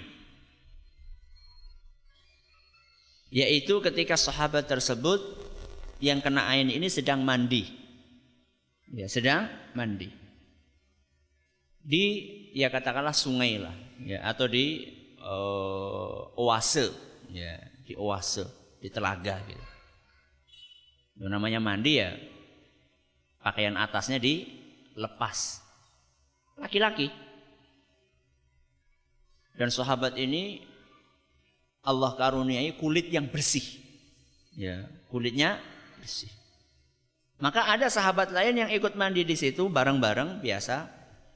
Yaitu 3.30 3.78
ketika 3.86 4.18
sahabat 4.18 4.66
tersebut 4.66 5.22
yang 6.02 6.18
kena 6.18 6.50
ain 6.50 6.66
ini 6.74 6.90
sedang 6.90 7.22
mandi. 7.22 7.62
Ya, 8.90 9.06
sedang 9.06 9.54
mandi 9.78 10.25
di 11.86 12.04
ya 12.58 12.74
katakanlah 12.74 13.14
sungai 13.14 13.62
lah 13.62 13.76
ya 14.02 14.26
atau 14.26 14.50
di 14.50 14.90
uh, 15.22 16.34
oase 16.42 16.90
ya 17.30 17.62
di 17.86 17.94
oase 17.94 18.44
di 18.82 18.90
telaga 18.90 19.38
gitu. 19.46 19.66
Yang 21.22 21.32
namanya 21.32 21.60
mandi 21.62 22.02
ya 22.02 22.12
pakaian 23.46 23.78
atasnya 23.78 24.18
dilepas. 24.18 25.62
Laki-laki. 26.58 27.14
Dan 29.56 29.72
sahabat 29.72 30.18
ini 30.20 30.66
Allah 31.86 32.18
karuniai 32.18 32.74
kulit 32.76 33.14
yang 33.14 33.30
bersih. 33.30 33.64
Ya, 34.58 34.90
kulitnya 35.14 35.62
bersih. 36.02 36.32
Maka 37.38 37.68
ada 37.68 37.92
sahabat 37.92 38.32
lain 38.32 38.66
yang 38.66 38.72
ikut 38.72 38.96
mandi 38.96 39.28
di 39.28 39.36
situ 39.36 39.68
bareng-bareng 39.68 40.40
biasa, 40.40 40.88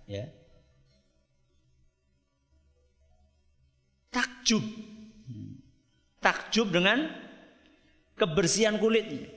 ya. 0.07 0.25
Takjub. 4.13 4.61
Takjub 6.19 6.67
dengan 6.69 7.09
kebersihan 8.19 8.75
kulitnya. 8.77 9.29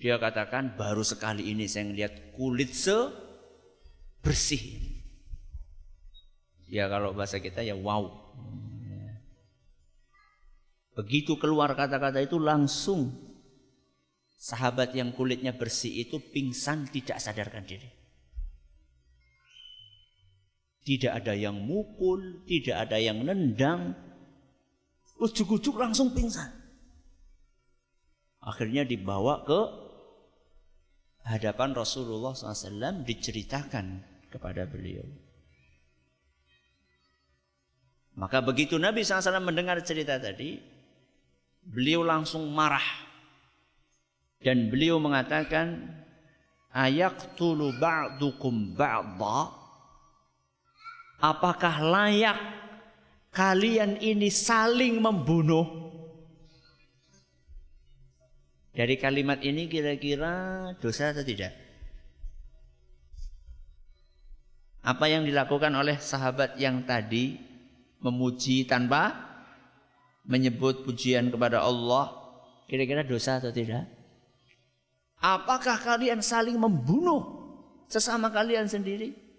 Dia 0.00 0.16
katakan 0.16 0.80
baru 0.80 1.04
sekali 1.04 1.52
ini 1.52 1.68
saya 1.68 1.84
melihat 1.92 2.32
kulit 2.32 2.72
sebersih. 2.72 4.64
Ya 6.70 6.88
kalau 6.88 7.12
bahasa 7.12 7.36
kita 7.36 7.60
ya 7.60 7.76
wow. 7.76 8.08
Begitu 10.96 11.36
keluar 11.36 11.76
kata-kata 11.76 12.24
itu 12.24 12.40
langsung 12.40 13.12
sahabat 14.40 14.96
yang 14.96 15.12
kulitnya 15.12 15.52
bersih 15.52 16.00
itu 16.08 16.16
pingsan 16.16 16.88
tidak 16.88 17.20
sadarkan 17.20 17.68
diri. 17.68 17.99
Tidak 20.80 21.12
ada 21.12 21.36
yang 21.36 21.60
mukul, 21.60 22.44
tidak 22.48 22.88
ada 22.88 22.96
yang 22.96 23.20
nendang. 23.20 23.92
Ujuk-ujuk 25.20 25.76
langsung 25.76 26.16
pingsan. 26.16 26.48
Akhirnya 28.40 28.88
dibawa 28.88 29.44
ke 29.44 29.60
hadapan 31.28 31.76
Rasulullah 31.76 32.32
SAW 32.32 33.04
diceritakan 33.04 34.00
kepada 34.32 34.64
beliau. 34.64 35.04
Maka 38.16 38.40
begitu 38.40 38.80
Nabi 38.80 39.04
SAW 39.04 39.44
mendengar 39.44 39.76
cerita 39.84 40.16
tadi, 40.16 40.56
beliau 41.68 42.00
langsung 42.00 42.48
marah. 42.48 42.84
Dan 44.40 44.72
beliau 44.72 44.96
mengatakan, 44.96 46.00
Ayaktulu 46.72 47.76
ba'dukum 47.76 48.72
ba'da 48.78 49.59
Apakah 51.20 51.84
layak 51.84 52.40
kalian 53.28 54.00
ini 54.00 54.32
saling 54.32 55.04
membunuh? 55.04 55.92
Dari 58.72 58.96
kalimat 58.96 59.44
ini 59.44 59.68
kira-kira 59.68 60.72
dosa 60.80 61.12
atau 61.12 61.20
tidak? 61.20 61.52
Apa 64.80 65.12
yang 65.12 65.28
dilakukan 65.28 65.68
oleh 65.76 66.00
sahabat 66.00 66.56
yang 66.56 66.88
tadi 66.88 67.36
memuji 68.00 68.64
tanpa 68.64 69.12
menyebut 70.24 70.88
pujian 70.88 71.28
kepada 71.28 71.60
Allah 71.60 72.16
kira-kira 72.64 73.04
dosa 73.04 73.36
atau 73.36 73.52
tidak? 73.52 73.84
Apakah 75.20 75.76
kalian 75.76 76.24
saling 76.24 76.56
membunuh 76.56 77.20
sesama 77.92 78.32
kalian 78.32 78.64
sendiri? 78.64 79.29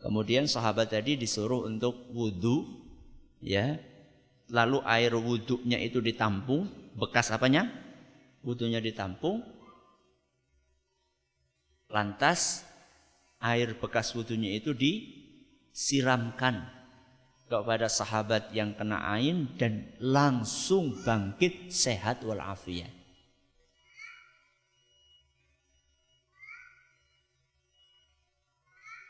Kemudian 0.00 0.48
sahabat 0.48 0.96
tadi 0.96 1.20
disuruh 1.20 1.68
untuk 1.68 2.08
wudhu, 2.16 2.64
ya. 3.44 3.76
Lalu 4.50 4.82
air 4.82 5.14
wudhunya 5.14 5.78
itu 5.78 6.02
ditampung, 6.02 6.66
bekas 6.98 7.30
apanya? 7.30 7.70
Wudhunya 8.42 8.80
ditampung. 8.82 9.44
Lantas 11.86 12.64
air 13.38 13.76
bekas 13.78 14.10
wudhunya 14.16 14.56
itu 14.56 14.74
disiramkan 14.74 16.66
kepada 17.50 17.86
sahabat 17.90 18.54
yang 18.54 18.72
kena 18.74 19.02
ain 19.10 19.50
dan 19.58 19.90
langsung 19.98 20.94
bangkit 21.02 21.68
sehat 21.70 22.22
walafiat. 22.22 22.90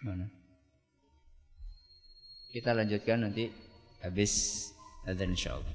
Mana? 0.00 0.39
Kita 2.50 2.74
lanjutkan 2.74 3.22
nanti 3.22 3.46
habis 4.02 4.66
adzan 5.06 5.38
insyaallah. 5.38 5.70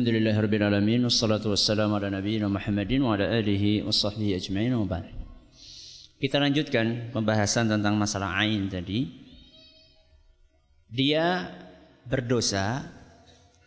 Alhamdulillah 0.00 0.32
rabbil 0.32 0.64
alamin 0.64 1.04
wassalatu 1.04 1.52
wassalamu 1.52 2.00
ala 2.00 2.08
nabiyyina 2.08 2.48
Muhammadin 2.48 3.04
wa 3.04 3.20
ala 3.20 3.28
alihi 3.28 3.84
washabbihi 3.84 4.32
ajmain 4.32 4.72
wa 4.72 4.88
ba'd. 4.88 5.04
Kita 6.16 6.40
lanjutkan 6.40 7.12
pembahasan 7.12 7.68
tentang 7.68 8.00
masalah 8.00 8.32
ain 8.40 8.72
tadi. 8.72 9.12
Dia 10.88 11.52
berdosa 12.08 12.80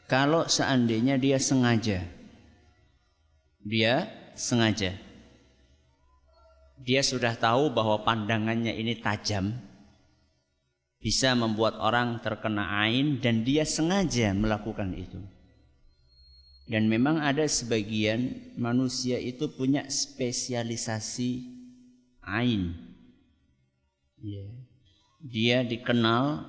kalau 0.09 0.49
seandainya 0.49 1.21
dia 1.21 1.37
sengaja. 1.37 2.01
Dia 3.61 4.09
sengaja. 4.33 4.97
Dia 6.81 7.05
sudah 7.05 7.37
tahu 7.37 7.69
bahwa 7.69 8.01
pandangannya 8.01 8.73
ini 8.73 8.97
tajam, 8.97 9.53
bisa 11.03 11.35
membuat 11.35 11.75
orang 11.83 12.23
terkena 12.23 12.79
ain 12.87 13.19
dan 13.19 13.43
dia 13.43 13.67
sengaja 13.67 14.31
melakukan 14.31 14.95
itu. 14.95 15.19
Dan 16.63 16.87
memang 16.87 17.19
ada 17.19 17.43
sebagian 17.43 18.55
manusia 18.55 19.19
itu 19.19 19.51
punya 19.51 19.83
spesialisasi 19.91 21.43
ain. 22.23 22.71
Yeah. 24.23 24.47
Dia 25.19 25.67
dikenal 25.67 26.47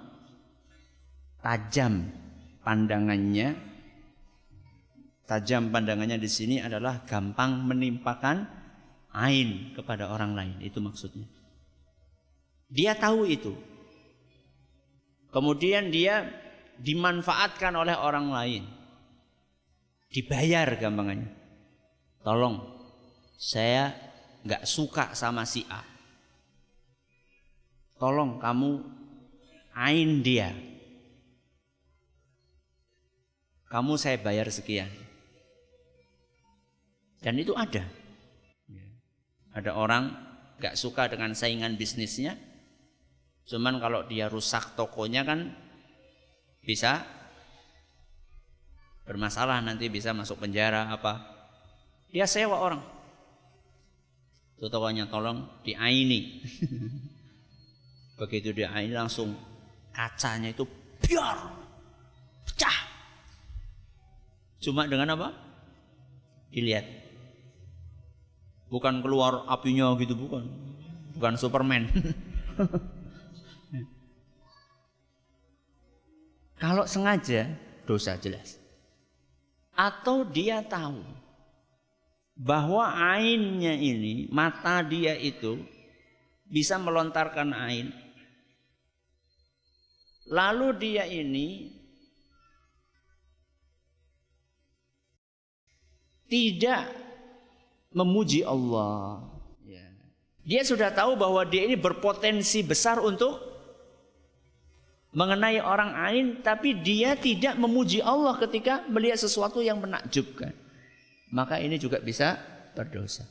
tajam 1.43 2.15
pandangannya. 2.63 3.59
Tajam 5.27 5.75
pandangannya 5.75 6.23
di 6.23 6.31
sini 6.31 6.63
adalah 6.63 7.03
gampang 7.03 7.67
menimpakan 7.67 8.47
ain 9.11 9.75
kepada 9.75 10.15
orang 10.15 10.39
lain. 10.39 10.57
Itu 10.63 10.79
maksudnya. 10.79 11.27
Dia 12.71 12.95
tahu 12.95 13.27
itu, 13.27 13.55
Kemudian 15.35 15.91
dia 15.91 16.31
dimanfaatkan 16.79 17.75
oleh 17.75 17.99
orang 17.99 18.31
lain. 18.31 18.63
Dibayar 20.15 20.79
gampangannya. 20.79 21.27
Tolong, 22.23 22.63
saya 23.35 23.91
nggak 24.47 24.63
suka 24.63 25.11
sama 25.19 25.43
si 25.43 25.67
A. 25.67 25.83
Tolong 27.99 28.39
kamu 28.39 28.79
ain 29.75 30.23
dia. 30.23 30.55
Kamu 33.67 33.99
saya 33.99 34.23
bayar 34.23 34.47
sekian. 34.55 34.87
Dan 37.19 37.43
itu 37.43 37.59
ada. 37.59 37.83
Ada 39.51 39.75
orang 39.75 40.15
nggak 40.63 40.79
suka 40.79 41.11
dengan 41.11 41.35
saingan 41.35 41.75
bisnisnya, 41.75 42.39
Cuman 43.45 43.77
kalau 43.77 44.09
dia 44.09 44.33
rusak 44.33 44.73
tokonya 44.73 45.21
kan 45.25 45.53
bisa 46.65 47.05
bermasalah 49.05 49.61
nanti 49.61 49.93
bisa 49.93 50.17
masuk 50.17 50.41
penjara 50.41 50.89
apa. 50.89 51.21
Dia 52.09 52.25
sewa 52.25 52.57
orang. 52.57 52.81
Tutokannya 54.57 55.05
tolong 55.13 55.45
diaini. 55.61 56.41
Begitu 58.21 58.57
diaini 58.57 58.97
langsung 58.97 59.37
kacanya 59.93 60.49
itu 60.49 60.65
biar 61.05 61.37
pecah. 62.49 62.79
Cuma 64.65 64.89
dengan 64.89 65.13
apa? 65.13 65.29
Dilihat. 66.49 66.87
Bukan 68.73 69.05
keluar 69.05 69.45
apinya 69.53 69.93
gitu 70.01 70.17
bukan. 70.17 70.49
Bukan 71.13 71.37
Superman. 71.37 71.93
Kalau 76.65 76.89
sengaja 76.89 77.53
dosa 77.85 78.17
jelas. 78.17 78.57
Atau 79.77 80.25
dia 80.25 80.65
tahu 80.65 81.05
bahwa 82.33 82.89
ainnya 82.89 83.77
ini, 83.77 84.33
mata 84.33 84.81
dia 84.81 85.13
itu 85.13 85.61
bisa 86.49 86.81
melontarkan 86.81 87.53
ain. 87.53 87.93
Lalu 90.25 90.69
dia 90.81 91.05
ini 91.05 91.69
tidak 96.33 96.89
memuji 97.93 98.41
Allah. 98.41 99.21
Ya. 99.69 99.85
Dia 100.49 100.65
sudah 100.65 100.89
tahu 100.97 101.13
bahwa 101.13 101.45
dia 101.45 101.69
ini 101.69 101.77
berpotensi 101.77 102.65
besar 102.65 103.05
untuk 103.05 103.54
mengenai 105.15 105.63
orang 105.63 105.95
lain, 105.95 106.27
tapi 106.43 106.75
dia 106.83 107.15
tidak 107.15 107.55
memuji 107.55 108.03
Allah 108.03 108.35
ketika 108.43 108.83
melihat 108.91 109.17
sesuatu 109.17 109.63
yang 109.63 109.79
menakjubkan. 109.79 110.51
Maka 111.31 111.63
ini 111.63 111.79
juga 111.79 112.03
bisa 112.03 112.37
berdosa. 112.75 113.25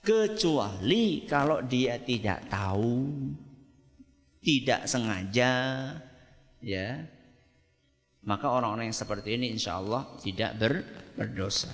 Kecuali 0.00 1.24
kalau 1.28 1.60
dia 1.64 2.00
tidak 2.00 2.48
tahu, 2.48 3.12
tidak 4.40 4.88
sengaja, 4.88 5.52
ya, 6.64 7.04
maka 8.24 8.46
orang-orang 8.48 8.92
yang 8.92 8.96
seperti 8.96 9.36
ini 9.36 9.52
insya 9.52 9.80
Allah 9.80 10.04
tidak 10.20 10.56
ber, 10.56 10.84
berdosa. 11.16 11.72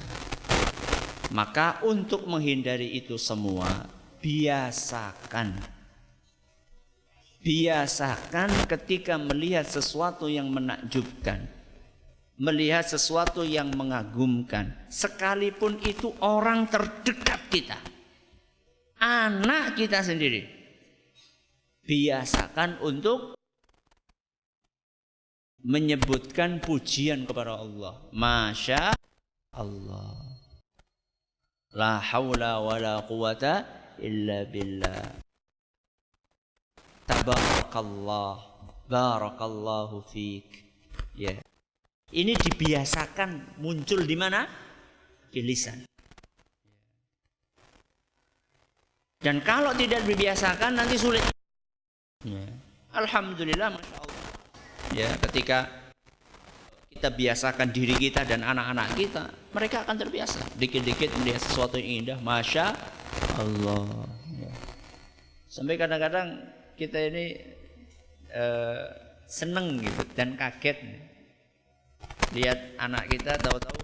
Maka 1.34 1.82
untuk 1.82 2.26
menghindari 2.26 2.94
itu 2.94 3.18
semua, 3.18 3.90
biasakan. 4.22 5.75
Biasakan 7.46 8.66
ketika 8.66 9.14
melihat 9.14 9.62
sesuatu 9.62 10.26
yang 10.26 10.50
menakjubkan. 10.50 11.46
Melihat 12.42 12.90
sesuatu 12.90 13.46
yang 13.46 13.70
mengagumkan. 13.70 14.74
Sekalipun 14.90 15.78
itu 15.86 16.10
orang 16.18 16.66
terdekat 16.66 17.46
kita. 17.46 17.78
Anak 18.98 19.78
kita 19.78 20.02
sendiri. 20.02 20.42
Biasakan 21.86 22.82
untuk 22.82 23.38
menyebutkan 25.62 26.58
pujian 26.58 27.30
kepada 27.30 27.62
Allah. 27.62 28.10
Masya 28.10 28.90
Allah. 29.54 30.18
La 31.78 32.02
haula 32.02 32.58
wa 32.58 32.74
la 32.74 33.06
quwata 33.06 33.62
illa 34.02 34.42
billah. 34.50 35.25
Tabarakallah. 37.26 38.38
Barakallahu 38.86 39.98
fiik. 40.06 40.62
Ya. 41.18 41.34
Ini 42.14 42.38
dibiasakan 42.38 43.58
muncul 43.58 44.06
di 44.06 44.14
mana? 44.14 44.46
Di 45.26 45.42
lisan. 45.42 45.82
Dan 49.18 49.42
kalau 49.42 49.74
tidak 49.74 50.06
dibiasakan 50.06 50.78
nanti 50.78 50.94
sulit. 50.94 51.26
Ya. 52.22 52.46
Alhamdulillah, 52.94 53.74
masya 53.74 53.94
Allah. 53.98 54.22
Ya, 54.94 55.10
ketika 55.26 55.66
kita 56.94 57.10
biasakan 57.10 57.74
diri 57.74 57.98
kita 57.98 58.22
dan 58.22 58.46
anak-anak 58.46 58.94
kita, 58.94 59.34
mereka 59.50 59.82
akan 59.82 59.98
terbiasa. 59.98 60.46
Dikit-dikit 60.54 61.10
melihat 61.18 61.42
sesuatu 61.42 61.74
yang 61.74 62.06
indah, 62.06 62.18
masya 62.22 62.70
Allah. 63.34 64.06
Ya. 64.30 64.54
Sampai 65.50 65.74
kadang-kadang 65.74 66.55
kita 66.76 66.98
ini 67.08 67.40
uh, 68.36 68.86
seneng 69.26 69.80
gitu 69.80 70.02
dan 70.14 70.36
kaget 70.36 70.78
lihat 72.36 72.76
anak 72.76 73.08
kita 73.08 73.34
tahu-tahu, 73.40 73.80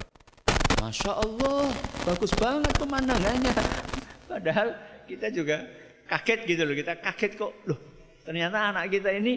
masya 0.85 1.13
Allah, 1.17 1.73
bagus 2.05 2.33
banget 2.37 2.75
pemandangannya. 2.77 3.53
Padahal 4.31 4.77
kita 5.09 5.33
juga 5.33 5.65
kaget 6.07 6.41
gitu 6.47 6.63
loh, 6.69 6.77
kita 6.77 7.01
kaget 7.01 7.33
kok, 7.41 7.53
loh 7.65 7.81
ternyata 8.23 8.71
anak 8.71 8.87
kita 8.93 9.11
ini 9.15 9.35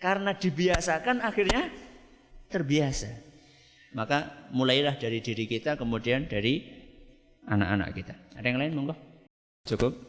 karena 0.00 0.32
dibiasakan 0.36 1.24
akhirnya 1.24 1.68
terbiasa. 2.48 3.10
Maka 3.90 4.50
mulailah 4.54 4.94
dari 4.96 5.18
diri 5.18 5.50
kita 5.50 5.74
kemudian 5.74 6.30
dari 6.30 6.62
anak-anak 7.50 7.88
kita. 7.90 8.14
Ada 8.38 8.46
yang 8.46 8.58
lain 8.62 8.72
monggo? 8.76 8.94
Cukup? 9.66 10.08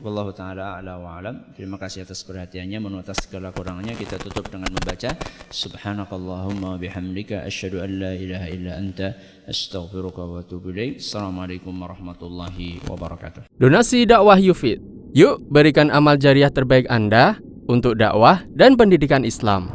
Wallahu 0.00 0.32
taala 0.32 0.80
ala 0.80 0.96
wa 0.96 1.20
alam. 1.20 1.52
Terima 1.52 1.76
kasih 1.76 2.08
atas 2.08 2.24
perhatiannya. 2.24 2.80
Menurut 2.80 3.04
atas 3.04 3.28
segala 3.28 3.52
kurangnya 3.52 3.92
kita 3.92 4.16
tutup 4.16 4.48
dengan 4.48 4.72
membaca 4.72 5.12
Subhanakallahumma 5.52 6.80
bihamdika 6.80 7.44
asyhadu 7.44 7.84
an 7.84 7.90
la 8.00 8.12
ilaha 8.16 8.48
illa 8.48 8.80
anta 8.80 9.12
astaghfiruka 9.44 10.24
wa 10.24 10.40
atubu. 10.40 10.72
Assalamualaikum 10.72 11.76
warahmatullahi 11.76 12.80
wabarakatuh. 12.88 13.52
Donasi 13.60 14.08
dakwah 14.08 14.40
Yufid. 14.40 14.80
Yuk 15.12 15.44
berikan 15.52 15.92
amal 15.92 16.16
jariah 16.16 16.48
terbaik 16.48 16.88
Anda 16.88 17.36
untuk 17.68 18.00
dakwah 18.00 18.40
dan 18.56 18.80
pendidikan 18.80 19.28
Islam. 19.28 19.68